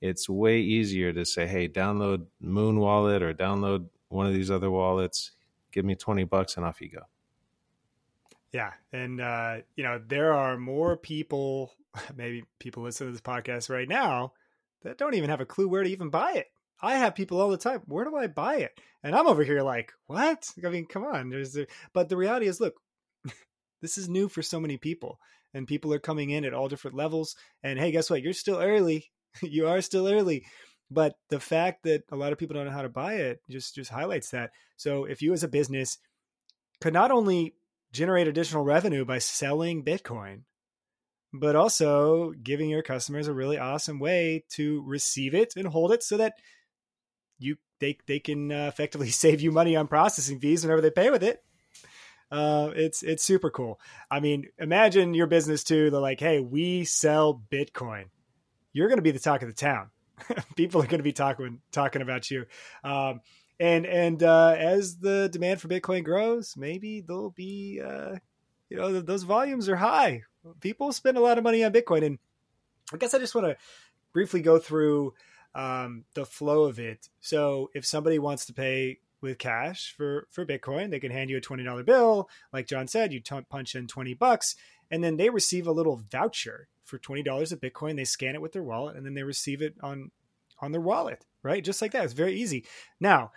[0.00, 4.70] it's way easier to say hey download Muun wallet or download one of these other
[4.70, 5.32] wallets.
[5.70, 7.02] Give me 20 bucks and off you go.
[8.52, 11.72] Yeah and uh, you know there are more people
[12.16, 14.32] maybe people listening to this podcast right now
[14.82, 16.46] that don't even have a clue where to even buy it
[16.80, 17.82] I have people all the time.
[17.86, 18.72] Where do I buy it?
[19.02, 20.48] And I'm over here like, what?
[20.64, 21.28] I mean, come on.
[21.30, 21.66] There's, the...
[21.92, 22.74] but the reality is, look,
[23.82, 25.18] this is new for so many people,
[25.54, 27.34] and people are coming in at all different levels.
[27.62, 28.22] And hey, guess what?
[28.22, 29.10] You're still early.
[29.42, 30.44] you are still early.
[30.90, 33.74] But the fact that a lot of people don't know how to buy it just
[33.74, 34.50] just highlights that.
[34.76, 35.98] So if you as a business
[36.80, 37.54] could not only
[37.92, 40.44] generate additional revenue by selling Bitcoin,
[41.32, 46.02] but also giving your customers a really awesome way to receive it and hold it
[46.02, 46.34] so that
[47.38, 51.10] you they they can uh, effectively save you money on processing fees whenever they pay
[51.10, 51.42] with it.
[52.30, 53.80] Uh, it's it's super cool.
[54.10, 55.90] I mean, imagine your business too.
[55.90, 58.04] They're like, hey, we sell Bitcoin.
[58.72, 59.90] You're going to be the talk of the town.
[60.56, 62.44] People are going to be talking talking about you.
[62.84, 63.20] Um,
[63.58, 68.16] and and uh, as the demand for Bitcoin grows, maybe there'll be uh,
[68.68, 70.22] you know those volumes are high.
[70.60, 72.18] People spend a lot of money on Bitcoin, and
[72.92, 73.56] I guess I just want to
[74.12, 75.14] briefly go through
[75.54, 77.08] um, the flow of it.
[77.20, 81.36] So if somebody wants to pay with cash for for Bitcoin, they can hand you
[81.36, 82.28] a twenty dollar bill.
[82.52, 84.54] Like John said, you t- punch in twenty bucks,
[84.90, 87.96] and then they receive a little voucher for twenty dollars of Bitcoin.
[87.96, 90.10] They scan it with their wallet, and then they receive it on
[90.60, 91.24] on their wallet.
[91.42, 92.04] Right, just like that.
[92.04, 92.64] It's very easy.
[93.00, 93.32] Now,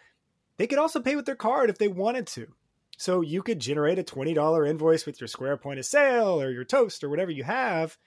[0.57, 2.47] they could also pay with their card if they wanted to.
[3.01, 6.51] So you could generate a twenty dollar invoice with your Square point of sale or
[6.51, 7.97] your Toast or whatever you have.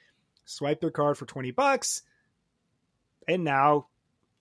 [0.44, 2.02] Swipe their card for twenty bucks,
[3.26, 3.88] and now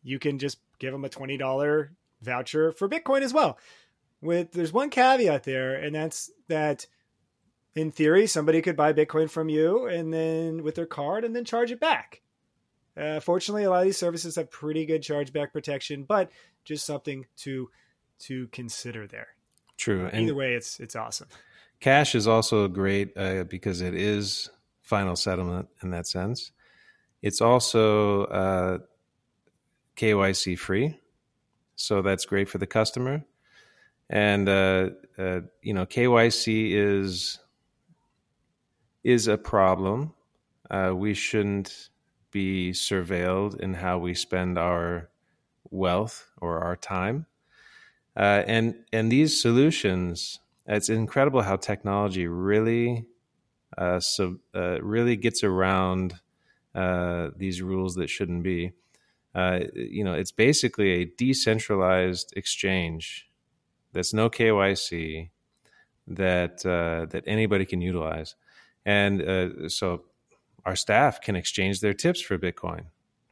[0.04, 1.89] you can just give them a $20
[2.22, 3.58] voucher for Bitcoin as well.
[4.22, 6.86] With there's one caveat there, and that's that
[7.74, 11.45] in theory, somebody could buy Bitcoin from you and then with their card and then
[11.45, 12.22] charge it back.
[12.95, 16.32] Uh, fortunately, a lot of these services have pretty good chargeback protection, but
[16.64, 17.72] just something to
[18.20, 19.30] to consider there.
[19.84, 20.09] True.
[20.13, 21.27] And Either way, it's it's awesome.
[21.81, 26.53] Cash is also great uh, because it is final settlement in that sense.
[27.21, 28.77] It's also uh,
[29.97, 30.97] KYC free.
[31.75, 33.25] So that's great for the customer.
[34.09, 37.39] And uh, uh, you know, KYC is
[39.03, 40.13] is a problem.
[40.71, 41.89] Uh, we shouldn't
[42.31, 45.09] be surveilled in how we spend our
[45.71, 47.25] wealth or our time.
[48.16, 53.05] Uh, and and these solutions, it's incredible how technology really
[53.78, 56.16] uh, so uh, really gets around
[57.38, 58.74] these rules that shouldn't be
[59.36, 63.30] uh, you know, it's basically a decentralized exchange
[63.91, 65.30] that's no KYC
[66.07, 68.36] that uh, that anybody can utilize,
[68.86, 70.03] and uh, so
[70.66, 72.86] our staff can exchange their tips for Bitcoin.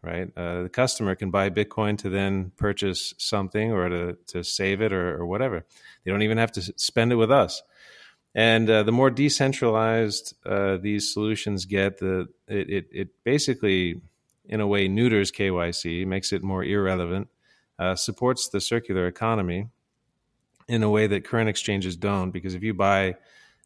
[0.03, 4.81] Right, uh, the customer can buy Bitcoin to then purchase something or to to save
[4.81, 5.63] it or, or whatever.
[6.03, 7.61] They don't even have to spend it with us.
[8.33, 14.01] And uh, the more decentralized uh, these solutions get, the it, it, it basically
[14.45, 17.29] in a way neuters KYC, makes it more irrelevant,
[17.79, 19.69] uh, supports the circular economy
[20.67, 22.31] in a way that current exchanges don't.
[22.31, 23.15] Because if you buy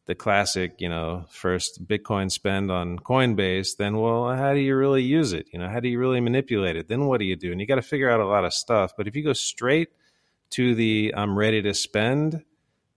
[0.06, 5.02] the classic, you know, first Bitcoin spend on Coinbase, then well, how do you really
[5.02, 5.48] use it?
[5.52, 6.88] You know, how do you really manipulate it?
[6.88, 7.52] Then what do you do?
[7.52, 8.94] And you got to figure out a lot of stuff.
[8.96, 9.90] But if you go straight
[10.52, 12.44] to the I'm ready to spend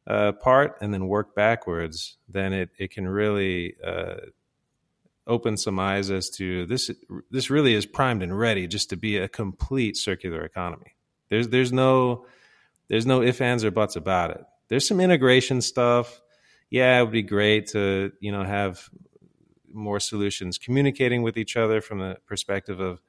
[0.06, 4.16] uh, part and then work backwards, then it, it can really uh,
[5.26, 6.90] opened some eyes as to this.
[7.30, 10.94] This really is primed and ready just to be a complete circular economy.
[11.30, 12.26] There's there's no
[12.88, 14.44] there's no ifs ands or buts about it.
[14.68, 16.20] There's some integration stuff.
[16.70, 18.88] Yeah, it would be great to you know have
[19.72, 23.00] more solutions communicating with each other from the perspective of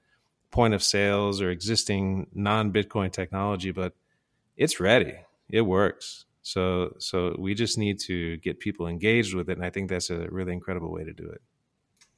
[0.51, 3.93] point of sales or existing non Bitcoin technology, but
[4.57, 5.15] it's ready.
[5.49, 6.25] It works.
[6.41, 10.09] So so we just need to get people engaged with it, and I think that's
[10.09, 11.41] a really incredible way to do it.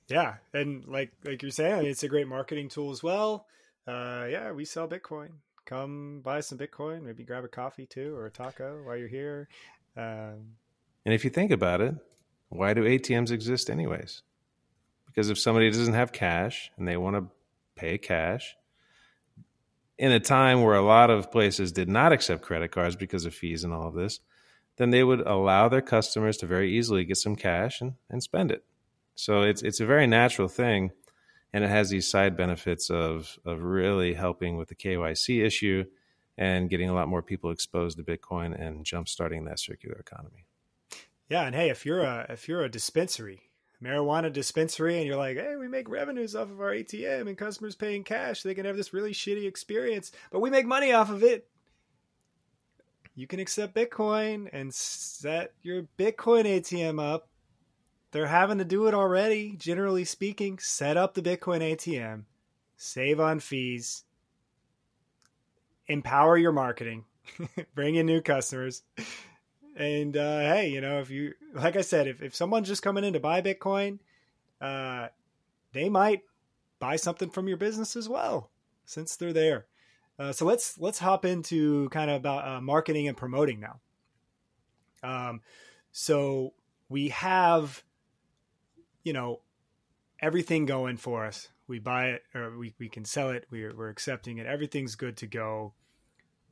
[0.08, 3.48] Yeah, and like like you're saying, it's a great marketing tool as well.
[3.88, 5.30] Uh, yeah, we sell Bitcoin.
[5.66, 7.04] Come buy some Bitcoin.
[7.04, 9.48] Maybe grab a coffee too or a taco while you're here.
[9.98, 10.56] Um,
[11.06, 11.96] and if you think about it,
[12.50, 14.24] why do ATMs exist anyways?
[15.06, 17.26] Because if somebody doesn't have cash and they want to
[17.76, 18.56] pay cash,
[19.98, 23.36] in a time where a lot of places did not accept credit cards because of
[23.36, 24.20] fees and all of this,
[24.78, 28.52] then they would allow their customers to very easily get some cash and, and spend
[28.52, 28.64] it.
[29.14, 30.92] So it's it's a very natural thing,
[31.54, 35.86] and it has these side benefits of of really helping with the KYC issue
[36.36, 40.46] and getting a lot more people exposed to Bitcoin and jump starting that circular economy.
[41.32, 43.52] Yeah, and hey, if you're a if you're a dispensary
[43.82, 47.74] marijuana dispensary and you're like, hey, we make revenues off of our ATM and customers
[47.74, 51.24] paying cash, they can have this really shitty experience, but we make money off of
[51.24, 51.48] it.
[53.16, 57.30] You can accept Bitcoin and set your Bitcoin ATM up.
[58.12, 60.60] They're having to do it already, generally speaking.
[60.60, 62.26] Set up the Bitcoin ATM,
[62.76, 64.04] save on fees,
[65.88, 67.06] empower your marketing,
[67.74, 68.84] bring in new customers
[69.76, 73.04] and uh, hey, you know, if you like I said, if, if someone's just coming
[73.04, 74.00] in to buy Bitcoin,
[74.60, 75.08] uh,
[75.74, 76.22] they might
[76.80, 78.52] buy something from your business as well,
[78.86, 79.66] since they're there.
[80.20, 83.80] Uh, so let's let's hop into kind of about uh, marketing and promoting now.
[85.04, 85.42] Um,
[85.92, 86.54] so
[86.90, 87.84] we have,
[89.04, 89.42] you know,
[90.20, 91.50] everything going for us.
[91.68, 93.48] We buy it or we, we can sell it.
[93.50, 94.46] We're, we're accepting it.
[94.46, 95.74] Everything's good to go.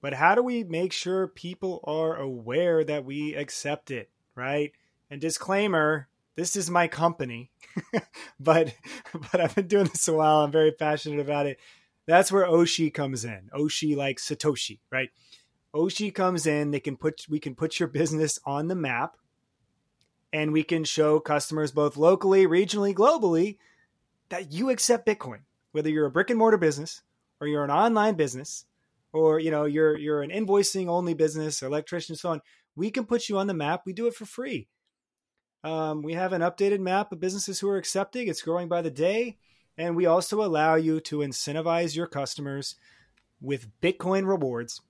[0.01, 4.71] But how do we make sure people are aware that we accept it, right?
[5.09, 7.51] And disclaimer, this is my company.
[8.39, 8.73] but
[9.13, 10.39] but I've been doing this a while.
[10.39, 11.59] I'm very passionate about it.
[12.07, 13.49] That's where Oshi comes in.
[13.53, 15.09] Oshi like Satoshi, right?
[15.75, 19.17] Oshi comes in, they can put we can put your business on the map
[20.31, 23.57] and we can show customers both locally, regionally, globally
[24.29, 25.39] that you accept Bitcoin.
[25.71, 27.01] Whether you're a brick and mortar business
[27.39, 28.65] or you're an online business,
[29.13, 32.41] or you know you're you're an invoicing only business, electrician, so on,
[32.75, 33.81] we can put you on the map.
[33.85, 34.67] We do it for free.
[35.63, 38.27] Um, we have an updated map of businesses who are accepting.
[38.27, 39.37] It's growing by the day,
[39.77, 42.75] and we also allow you to incentivize your customers
[43.41, 44.81] with Bitcoin rewards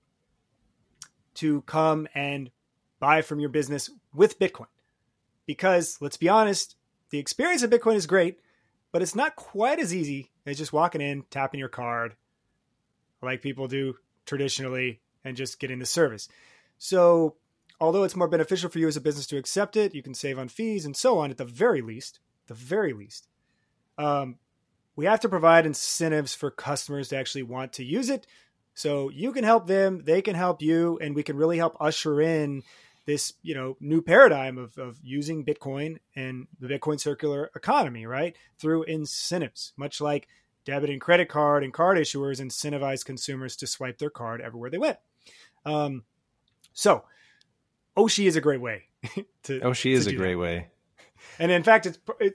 [1.34, 2.50] to come and
[2.98, 4.66] buy from your business with Bitcoin.
[5.46, 6.76] Because let's be honest,
[7.10, 8.38] the experience of Bitcoin is great,
[8.92, 12.14] but it's not quite as easy as just walking in, tapping your card,
[13.22, 13.94] like people do
[14.30, 16.28] traditionally and just getting the service.
[16.78, 17.34] So,
[17.80, 20.38] although it's more beneficial for you as a business to accept it, you can save
[20.38, 21.30] on fees and so on.
[21.30, 23.26] At the very least, the very least,
[23.98, 24.38] um,
[24.94, 28.24] we have to provide incentives for customers to actually want to use it.
[28.74, 32.20] So you can help them, they can help you, and we can really help usher
[32.20, 32.62] in
[33.06, 38.36] this you know new paradigm of, of using Bitcoin and the Bitcoin circular economy, right?
[38.58, 40.28] Through incentives, much like
[40.64, 44.78] debit and credit card and card issuers incentivize consumers to swipe their card everywhere they
[44.78, 44.98] went.
[45.64, 46.04] Um,
[46.72, 47.04] so,
[47.96, 48.84] Oshi is a great way.
[49.44, 50.38] to Oshi is to a great that.
[50.38, 50.68] way.
[51.38, 52.34] And in fact, it's it,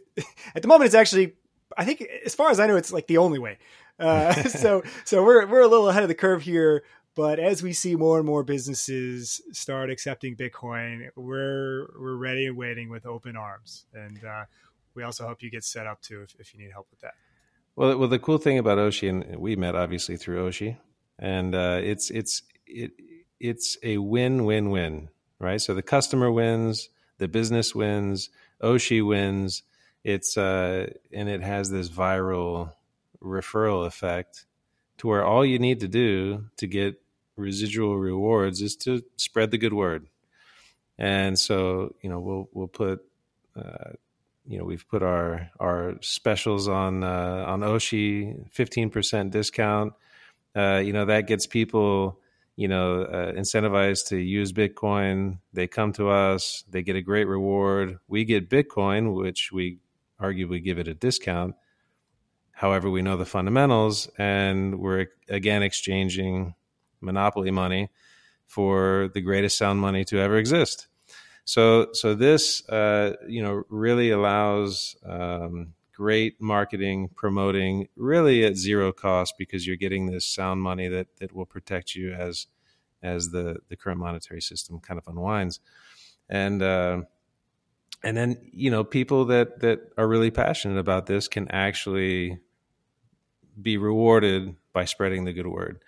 [0.55, 1.33] at the moment it's actually
[1.77, 3.57] I think as far as I know it's like the only way.
[3.99, 6.83] Uh, so so we're we're a little ahead of the curve here.
[7.15, 12.57] But as we see more and more businesses start accepting Bitcoin, we're we're ready and
[12.57, 13.85] waiting with open arms.
[13.93, 14.45] And uh,
[14.95, 17.13] we also hope you get set up too if, if you need help with that.
[17.75, 20.77] Well, well, the cool thing about Oshi, and we met obviously through Oshi,
[21.19, 22.91] and uh, it's it's it
[23.39, 25.09] it's a win-win-win,
[25.39, 25.59] right?
[25.59, 28.29] So the customer wins, the business wins,
[28.61, 29.63] Oshi wins.
[30.05, 32.71] It's uh, and it has this viral
[33.21, 34.45] referral effect
[34.99, 37.01] to where all you need to do to get
[37.35, 40.07] residual rewards is to spread the good word.
[40.97, 43.03] And so, you know, we'll we'll put
[43.57, 43.93] uh,
[44.47, 49.93] you know we've put our our specials on uh, on Oshi, fifteen percent discount.
[50.55, 52.19] Uh, you know that gets people
[52.55, 55.39] you know uh, incentivized to use Bitcoin.
[55.53, 57.97] They come to us, they get a great reward.
[58.07, 59.79] We get Bitcoin, which we
[60.21, 61.55] arguably give it a discount.
[62.51, 66.55] However, we know the fundamentals, and we're again exchanging
[67.01, 67.89] monopoly money
[68.45, 70.87] for the greatest sound money to ever exist.
[71.45, 78.91] So so this uh, you know really allows um, great marketing, promoting, really at zero
[78.91, 82.47] cost because you're getting this sound money that that will protect you as
[83.03, 85.59] as the the current monetary system kind of unwinds,
[86.27, 87.03] and uh,
[88.03, 92.39] and then you know people that that are really passionate about this can actually
[93.61, 95.83] be rewarded by spreading the good word,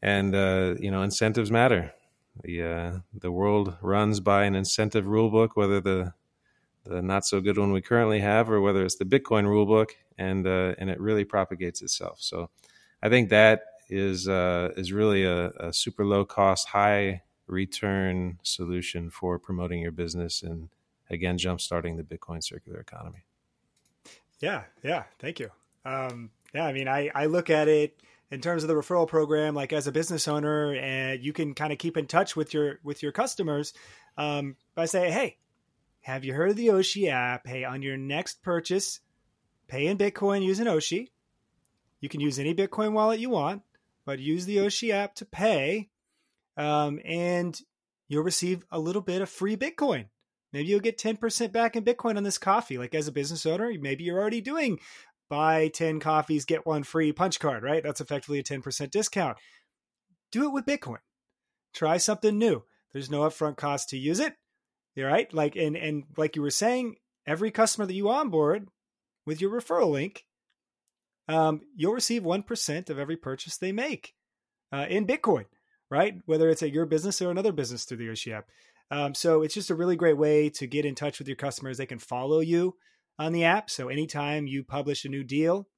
[0.00, 1.92] and uh, you know incentives matter.
[2.42, 6.14] The uh, the world runs by an incentive rule book, whether the
[6.84, 10.46] the not so good one we currently have, or whether it's the Bitcoin rulebook, and
[10.46, 12.18] uh, and it really propagates itself.
[12.20, 12.50] So,
[13.02, 19.10] I think that is uh, is really a, a, super low cost, high return solution
[19.10, 20.68] for promoting your business and
[21.10, 23.24] again jumpstarting the Bitcoin circular economy.
[24.40, 25.50] Yeah, yeah, thank you.
[25.84, 27.96] Um, yeah, I mean, I I look at it
[28.34, 31.72] in terms of the referral program, like as a business owner, and you can kind
[31.72, 33.72] of keep in touch with your with your customers
[34.18, 35.38] um, by saying, hey
[36.04, 37.46] have you heard of the Oshi app?
[37.46, 39.00] Hey, on your next purchase,
[39.68, 41.08] pay in Bitcoin using Oshi.
[42.00, 43.62] You can use any Bitcoin wallet you want,
[44.04, 45.88] but use the Oshi app to pay,
[46.58, 47.58] um, and
[48.06, 50.04] you'll receive a little bit of free Bitcoin.
[50.52, 52.76] Maybe you'll get 10% back in Bitcoin on this coffee.
[52.76, 54.80] Like as a business owner, maybe you're already doing
[55.28, 57.82] buy 10 coffees, get one free punch card, right?
[57.82, 59.38] That's effectively a 10% discount.
[60.30, 60.98] Do it with Bitcoin.
[61.74, 62.64] Try something new.
[62.92, 64.34] There's no upfront cost to use it
[65.02, 65.32] right?
[65.34, 66.96] Like and and like you were saying,
[67.26, 68.68] every customer that you onboard
[69.26, 70.24] with your referral link,
[71.28, 74.14] um, you'll receive one percent of every purchase they make
[74.72, 75.46] uh, in Bitcoin,
[75.90, 76.14] right?
[76.26, 78.46] Whether it's at your business or another business through the Oshi app.
[78.90, 81.78] Um, so it's just a really great way to get in touch with your customers.
[81.78, 82.76] They can follow you
[83.18, 83.70] on the app.
[83.70, 85.68] So anytime you publish a new deal,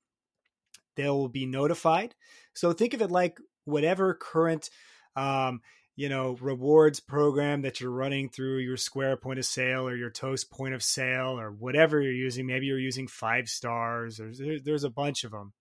[0.96, 2.14] they'll be notified.
[2.54, 4.70] So think of it like whatever current
[5.16, 5.60] um,
[5.96, 10.10] you know rewards program that you're running through your square point of sale or your
[10.10, 14.30] toast point of sale or whatever you're using maybe you're using five stars or
[14.62, 15.54] there's a bunch of them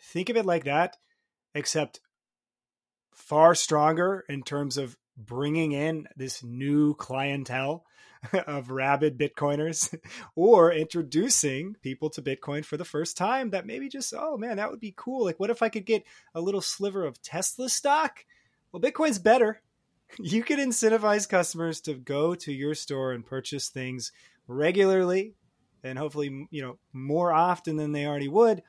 [0.00, 0.96] think of it like that
[1.54, 2.00] except
[3.14, 4.96] far stronger in terms of
[5.26, 7.84] bringing in this new clientele
[8.46, 9.94] of rabid bitcoiners
[10.34, 14.70] or introducing people to bitcoin for the first time that maybe just oh man that
[14.70, 15.24] would be cool.
[15.24, 16.04] Like what if i could get
[16.34, 18.24] a little sliver of tesla stock?
[18.72, 19.62] Well, Bitcoin's better.
[20.18, 24.10] You can incentivize customers to go to your store and purchase things
[24.48, 25.36] regularly
[25.84, 28.64] and hopefully, you know, more often than they already would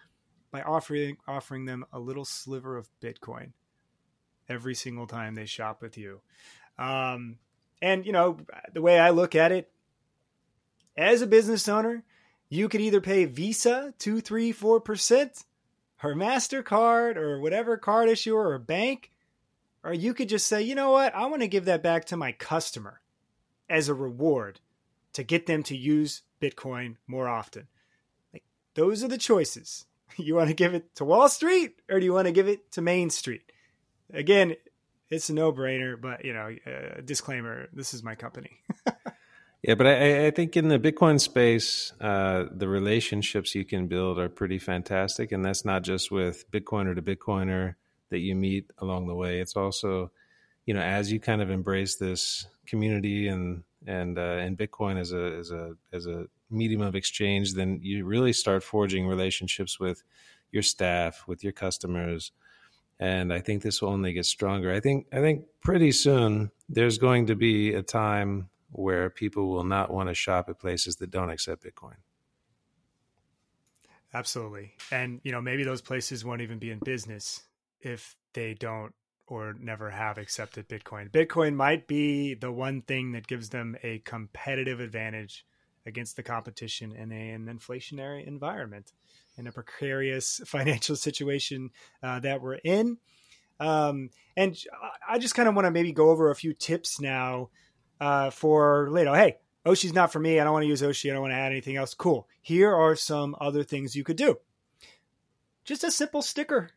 [0.51, 3.53] by offering offering them a little sliver of Bitcoin
[4.51, 6.21] every single time they shop with you.
[6.77, 7.37] Um,
[7.81, 8.37] and you know,
[8.73, 9.71] the way I look at it,
[10.97, 12.03] as a business owner,
[12.49, 15.43] you could either pay Visa two, three, four percent,
[16.03, 19.11] or Mastercard, or whatever card issuer or bank,
[19.83, 21.15] or you could just say, you know what?
[21.15, 23.01] I want to give that back to my customer
[23.69, 24.59] as a reward
[25.13, 27.67] to get them to use Bitcoin more often.
[28.33, 28.43] Like
[28.75, 29.85] those are the choices.
[30.17, 32.69] You want to give it to Wall Street or do you want to give it
[32.73, 33.49] to Main Street?
[34.13, 34.55] Again,
[35.09, 38.59] it's a no-brainer, but you know, uh, disclaimer: this is my company.
[39.61, 44.19] yeah, but I, I, think in the Bitcoin space, uh, the relationships you can build
[44.19, 47.75] are pretty fantastic, and that's not just with Bitcoiner to Bitcoiner
[48.09, 49.39] that you meet along the way.
[49.39, 50.11] It's also,
[50.65, 55.11] you know, as you kind of embrace this community and and uh, and Bitcoin as
[55.11, 60.03] a as a as a medium of exchange, then you really start forging relationships with
[60.51, 62.31] your staff, with your customers,
[63.01, 64.71] and I think this will only get stronger.
[64.71, 69.63] I think I think pretty soon there's going to be a time where people will
[69.63, 71.95] not want to shop at places that don't accept Bitcoin.
[74.13, 74.73] Absolutely.
[74.91, 77.41] And you know, maybe those places won't even be in business
[77.81, 78.93] if they don't
[79.25, 81.09] or never have accepted Bitcoin.
[81.09, 85.45] Bitcoin might be the one thing that gives them a competitive advantage
[85.87, 88.91] against the competition in an inflationary environment,
[89.41, 91.71] in a precarious financial situation
[92.01, 92.97] uh, that we're in.
[93.59, 94.57] Um, and
[95.07, 97.49] I just kind of want to maybe go over a few tips now
[97.99, 99.13] uh, for later.
[99.13, 100.39] Hey, Oshi's not for me.
[100.39, 101.09] I don't want to use Oshi.
[101.09, 101.93] I don't want to add anything else.
[101.93, 102.27] Cool.
[102.41, 104.37] Here are some other things you could do.
[105.63, 106.71] Just a simple sticker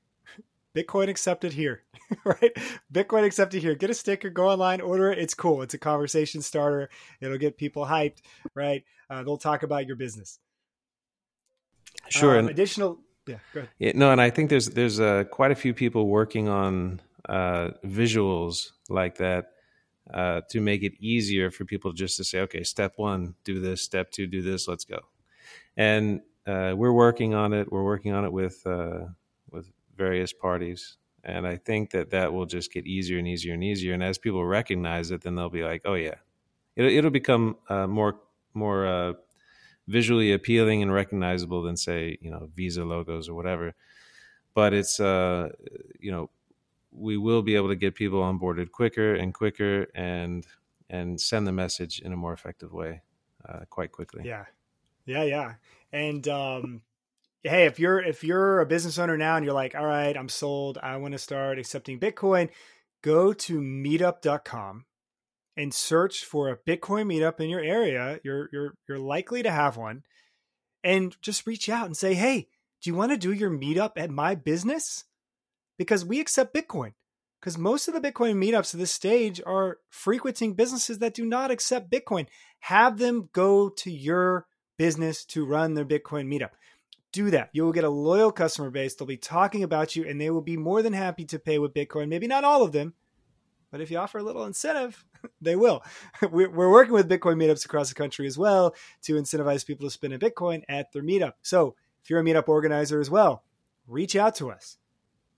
[0.75, 1.83] Bitcoin accepted here,
[2.25, 2.53] right?
[2.93, 3.75] Bitcoin accepted here.
[3.75, 5.19] Get a sticker, go online, order it.
[5.19, 5.63] It's cool.
[5.63, 6.91] It's a conversation starter.
[7.21, 8.19] It'll get people hyped,
[8.55, 8.85] right?
[9.09, 10.41] Uh, they'll talk about your business.
[12.09, 12.39] Sure.
[12.39, 13.71] Um, additional, yeah, go ahead.
[13.79, 17.71] Yeah, no, and I think there's there's uh, quite a few people working on uh,
[17.85, 19.53] visuals like that
[20.13, 23.83] uh, to make it easier for people just to say, okay, step one, do this.
[23.83, 24.69] Step two, do this.
[24.69, 25.01] Let's go.
[25.77, 27.73] And uh, we're working on it.
[27.73, 29.07] We're working on it with uh,
[29.97, 30.97] various parties.
[31.23, 33.95] And I think that that will just get easier and easier and easier.
[33.95, 36.17] And as people recognize it, then they'll be like, oh, yeah.
[36.77, 38.21] It'll, it'll become uh, more,
[38.53, 39.13] more uh,
[39.87, 43.75] visually appealing and recognizable than say you know Visa logos or whatever.
[44.55, 45.51] But it's uh,
[45.99, 46.31] you know
[46.93, 50.47] we will be able to get people onboarded quicker and quicker and
[50.91, 53.03] and send the message in a more effective way
[53.49, 54.23] uh, quite quickly.
[54.25, 54.45] Yeah,
[55.07, 55.55] yeah, yeah.
[55.93, 56.83] And um,
[57.43, 60.29] hey, if you're if you're a business owner now and you're like, all right, I'm
[60.29, 62.51] sold, I want to start accepting Bitcoin,
[63.03, 64.85] go to meetup.com
[65.57, 68.21] and search for a Bitcoin meetup in your area.
[68.23, 70.03] You're you're you're likely to have one.
[70.83, 72.49] And just reach out and say, "Hey,
[72.83, 75.05] do you want to do your meetup at my business?"
[75.79, 76.93] Because we accept Bitcoin.
[77.41, 81.51] Because most of the Bitcoin meetups at this stage are frequenting businesses that do not
[81.51, 82.27] accept Bitcoin.
[82.61, 84.47] Have them go to your
[84.79, 86.53] business to run their Bitcoin meetup.
[87.13, 87.51] Do that.
[87.53, 88.95] You will get a loyal customer base.
[88.95, 91.75] They'll be talking about you and they will be more than happy to pay with
[91.75, 92.09] Bitcoin.
[92.09, 92.95] Maybe not all of them,
[93.75, 95.05] but if you offer a little incentive,
[95.41, 95.83] they will.
[96.31, 98.73] We're working with Bitcoin meetups across the country as well
[99.03, 101.33] to incentivize people to spend in Bitcoin at their meetup.
[101.43, 103.43] So if you're a meetup organizer as well,
[103.89, 104.79] reach out to us.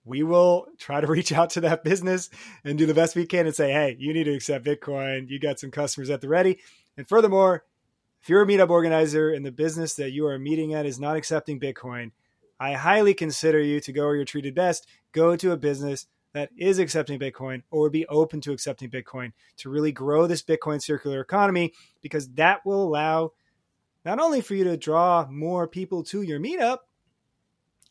[0.04, 2.28] We will try to reach out to that business
[2.62, 5.30] and do the best we can and say, hey, you need to accept Bitcoin.
[5.30, 6.58] You got some customers at the ready.
[6.98, 7.64] And furthermore,
[8.20, 11.16] if you're a meetup organizer and the business that you are meeting at is not
[11.16, 12.10] accepting Bitcoin,
[12.60, 14.86] I highly consider you to go where you're treated best.
[15.12, 16.06] Go to a business
[16.36, 20.82] that is accepting Bitcoin or be open to accepting Bitcoin to really grow this Bitcoin
[20.82, 21.72] circular economy
[22.02, 23.32] because that will allow
[24.04, 26.80] not only for you to draw more people to your meetup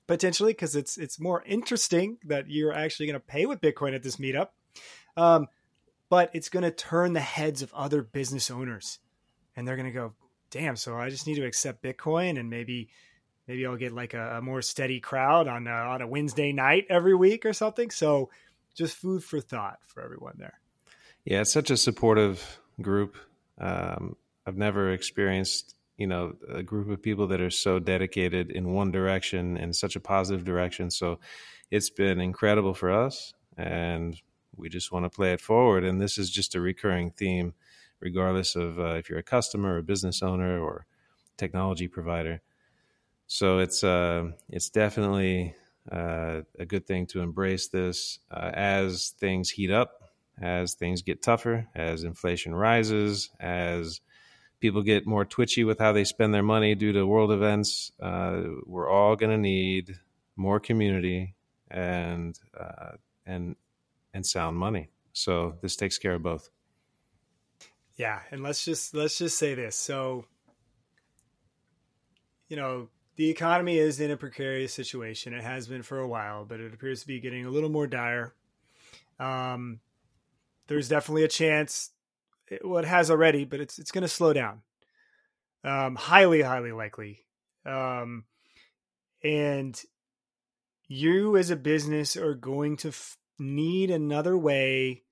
[0.06, 4.04] potentially because it's it's more interesting that you're actually going to pay with Bitcoin at
[4.04, 4.50] this meetup,
[5.18, 5.48] um,
[6.12, 9.00] but it's going to turn the heads of other business owners,
[9.56, 10.14] and they're going to go,
[10.52, 12.90] "Damn!" So I just need to accept Bitcoin and maybe
[13.48, 16.86] maybe I'll get like a, a more steady crowd on a, on a Wednesday night
[16.90, 17.90] every week or something.
[17.92, 18.30] So
[18.76, 20.60] just food for thought for everyone there.
[21.24, 23.16] Yeah, it's such a supportive group.
[23.58, 24.16] Um,
[24.46, 28.92] I've never experienced, you know, a group of people that are so dedicated in one
[28.92, 30.92] direction in such a positive direction.
[30.92, 31.20] So
[31.72, 34.16] it's been incredible for us, and
[34.56, 35.84] we just want to play it forward.
[35.84, 37.54] And this is just a recurring theme,
[38.00, 40.86] regardless of uh, if you're a customer, or a business owner, or
[41.38, 42.42] technology provider.
[43.28, 45.56] So it's uh, it's definitely
[45.92, 50.12] uh, a good thing to embrace this uh, as things heat up,
[50.42, 54.02] as things get tougher, as inflation rises, as
[54.60, 57.92] people get more twitchy with how they spend their money due to world events.
[58.00, 59.98] Uh, we're all going to need
[60.36, 61.36] more community
[61.70, 62.92] and uh,
[63.26, 63.56] and
[64.14, 64.90] and sound money.
[65.14, 66.50] So this takes care of both.
[67.96, 69.76] Yeah, and let's just let's just say this.
[69.76, 70.26] So,
[72.50, 75.34] you know, the economy is in a precarious situation.
[75.34, 77.88] It has been for a while, but it appears to be getting a little more
[77.88, 78.34] dire.
[79.20, 79.80] Um,
[80.68, 81.92] there's definitely a chance.
[82.48, 84.62] It, well, it has already, but it's it's going to slow down.
[85.64, 87.26] Um, highly, highly likely.
[87.66, 88.26] Um,
[89.24, 89.82] and
[90.88, 95.04] you as a business are going to f- need another way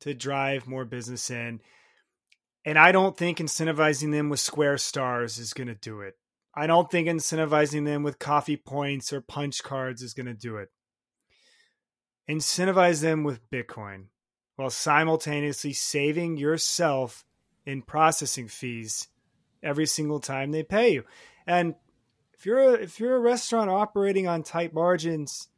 [0.00, 1.60] to drive more business in.
[2.64, 6.16] And I don't think incentivizing them with square stars is going to do it.
[6.54, 10.56] I don't think incentivizing them with coffee points or punch cards is going to do
[10.56, 10.70] it.
[12.28, 14.06] Incentivize them with Bitcoin
[14.56, 17.24] while simultaneously saving yourself
[17.64, 19.08] in processing fees
[19.62, 21.04] every single time they pay you.
[21.46, 21.74] And
[22.34, 25.48] if you're a, if you're a restaurant operating on tight margins,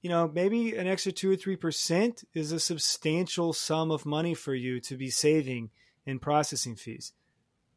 [0.00, 4.54] you know, maybe an extra 2 or 3% is a substantial sum of money for
[4.54, 5.70] you to be saving
[6.06, 7.12] in processing fees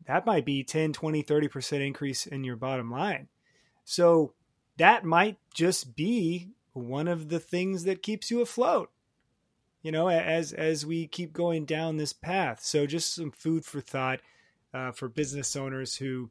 [0.08, 3.28] that might be 10, 20, 30% increase in your bottom line.
[3.84, 4.34] So
[4.78, 8.90] that might just be one of the things that keeps you afloat.
[9.82, 12.62] You know, as as we keep going down this path.
[12.64, 14.22] So just some food for thought
[14.74, 16.30] uh, for business owners who,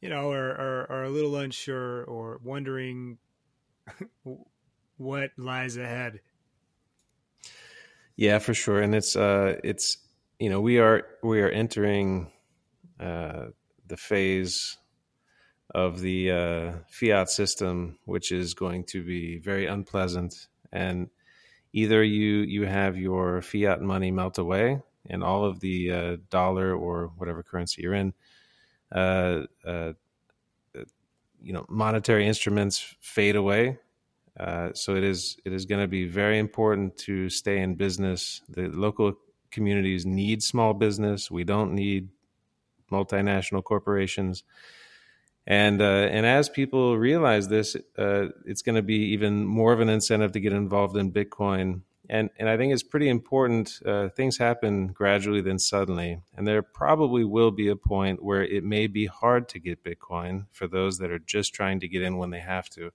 [0.00, 3.18] you know, are, are, are a little unsure or wondering
[4.96, 6.20] what lies ahead.
[8.14, 9.98] Yeah, for sure, and it's uh, it's
[10.38, 12.30] you know we are we are entering
[13.00, 13.46] uh,
[13.86, 14.78] the phase
[15.74, 20.48] of the uh, fiat system, which is going to be very unpleasant.
[20.72, 21.10] And
[21.72, 26.74] either you you have your fiat money melt away, and all of the uh, dollar
[26.74, 28.14] or whatever currency you're in,
[28.92, 29.92] uh, uh,
[31.42, 33.78] you know, monetary instruments fade away.
[34.38, 38.40] Uh, so it is it is going to be very important to stay in business.
[38.48, 39.18] The local
[39.50, 41.30] communities need small business.
[41.30, 42.08] We don't need
[42.90, 44.44] multinational corporations.
[45.46, 49.80] And uh, and as people realize this, uh, it's going to be even more of
[49.80, 51.82] an incentive to get involved in Bitcoin.
[52.08, 53.80] and and I think it's pretty important.
[53.84, 58.64] Uh, things happen gradually, then suddenly, and there probably will be a point where it
[58.64, 62.16] may be hard to get Bitcoin for those that are just trying to get in
[62.16, 62.90] when they have to,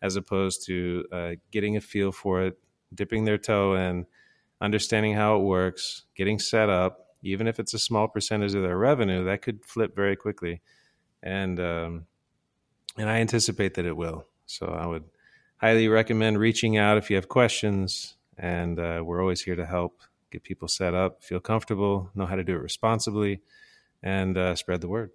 [0.00, 2.58] as opposed to uh, getting a feel for it,
[2.94, 4.06] dipping their toe in,
[4.60, 7.00] understanding how it works, getting set up.
[7.22, 10.60] Even if it's a small percentage of their revenue, that could flip very quickly,
[11.22, 12.06] and um,
[12.98, 14.26] and I anticipate that it will.
[14.46, 15.04] So I would
[15.56, 20.00] highly recommend reaching out if you have questions and uh, we're always here to help
[20.30, 23.40] get people set up, feel comfortable, know how to do it responsibly,
[24.02, 25.10] and uh, spread the word.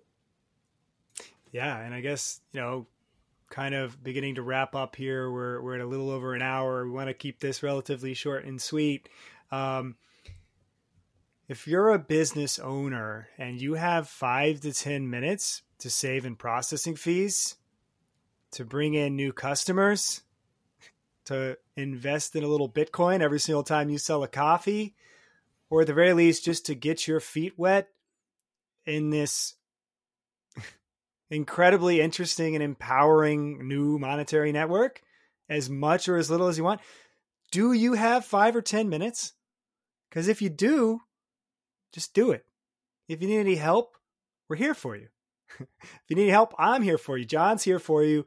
[1.52, 2.88] Yeah, and I guess you know,
[3.50, 5.32] kind of beginning to wrap up here.
[5.32, 6.86] We're we're at a little over an hour.
[6.86, 9.10] We want to keep this relatively short and sweet.
[9.52, 9.96] Um,
[11.48, 16.36] if you're a business owner and you have five to ten minutes to save in
[16.36, 17.56] processing fees,
[18.52, 20.22] to bring in new customers,
[21.26, 24.96] to invest in a little Bitcoin every single time you sell a coffee,
[25.70, 27.90] or at the very least, just to get your feet wet
[28.86, 29.56] in this
[31.30, 35.02] incredibly interesting and empowering new monetary network
[35.50, 36.82] as much or as little as you want.
[37.52, 39.34] Do you have five or 10 minutes?
[40.10, 41.02] Because if you do,
[41.92, 42.46] just do it.
[43.08, 43.96] If you need any help,
[44.48, 45.08] we're here for you.
[45.60, 47.26] if you need help, I'm here for you.
[47.26, 48.26] John's here for you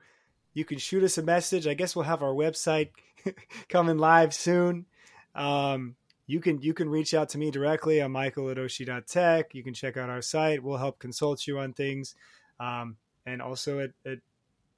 [0.55, 1.66] you can shoot us a message.
[1.66, 2.91] I guess we'll have our website
[3.69, 4.87] coming live soon.
[5.35, 5.97] Um,
[6.27, 8.01] you can you can reach out to me directly.
[8.01, 9.55] I'm Michael at Oshi.tech.
[9.55, 10.62] You can check out our site.
[10.62, 12.15] We'll help consult you on things.
[12.63, 14.19] Um, and also at, at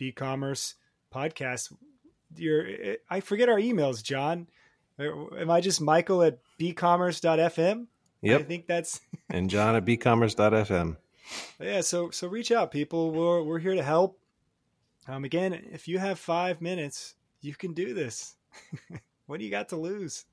[0.01, 0.75] BCommerce
[1.15, 1.73] Podcast.
[2.37, 2.67] Your
[3.11, 4.49] I forget our emails, John.
[4.99, 7.87] Am I just Michael at bcommerce.fm?
[8.23, 8.41] Yep.
[8.41, 9.01] I think that's
[9.31, 10.97] and John at bcommerce.fm.
[11.61, 13.11] Yeah, so so reach out, people.
[13.11, 14.19] We're we're here to help.
[15.07, 18.37] Um, again, if you have five minutes, you can do this.
[19.27, 20.25] what do you got to lose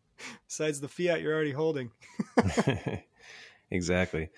[0.47, 1.91] besides the fiat you're already holding?
[3.71, 4.29] exactly.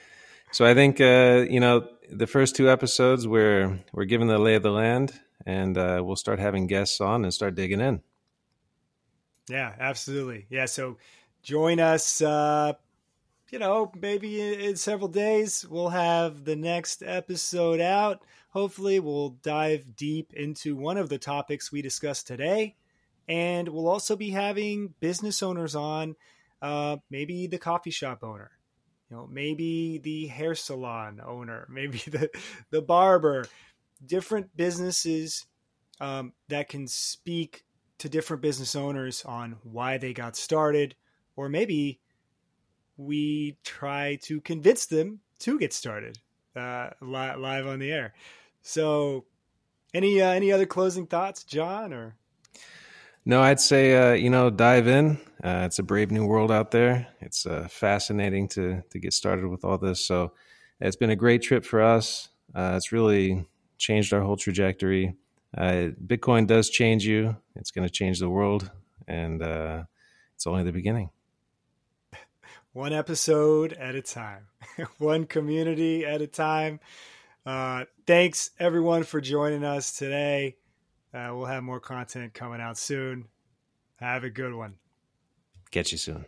[0.53, 4.53] So I think uh, you know the first two episodes we're we're given the lay
[4.53, 5.11] of the land,
[5.47, 8.03] and uh, we'll start having guests on and start digging in.
[9.49, 10.45] Yeah, absolutely.
[10.51, 10.97] Yeah, so
[11.41, 12.21] join us.
[12.21, 12.73] Uh,
[13.49, 18.23] you know, maybe in, several days we'll have the next episode out.
[18.49, 22.75] Hopefully, we'll dive deep into one of the topics we discussed today.
[23.27, 26.15] And we'll also be having business owners on,
[26.61, 28.51] uh, maybe the coffee shop owner,
[29.14, 32.30] know, maybe the hair salon owner, maybe the,
[32.69, 33.45] the barber,
[34.06, 35.45] different businesses
[36.02, 37.64] um, that can speak
[37.99, 40.95] to different business owners on why they got started,
[41.35, 41.99] or maybe
[42.98, 46.18] we try to convince them to get started
[46.56, 48.14] uh, li- live on the air.
[48.61, 49.26] So,
[49.94, 51.94] any uh, any other closing thoughts, John?
[51.94, 52.15] Or
[53.25, 55.17] no, I'd say uh, you know dive in.
[55.43, 57.07] Uh, it's a brave new world out there.
[57.21, 60.05] It's uh, fascinating to to get started with all this.
[60.05, 60.33] So
[60.79, 62.29] it's been a great trip for us.
[62.53, 63.45] Uh, it's really
[63.77, 65.15] changed our whole trajectory.
[65.57, 67.35] Uh, Bitcoin does change you.
[67.55, 68.71] It's going to change the world,
[69.07, 71.09] and it's only the beginning.
[72.73, 74.47] One episode at a time,
[74.97, 76.79] one community at a time.
[77.45, 80.55] Uh, thanks everyone for joining us today.
[81.14, 83.27] Uh, we'll have more content coming out soon.
[83.98, 84.76] Have a good one.
[85.72, 86.26] Catch you soon.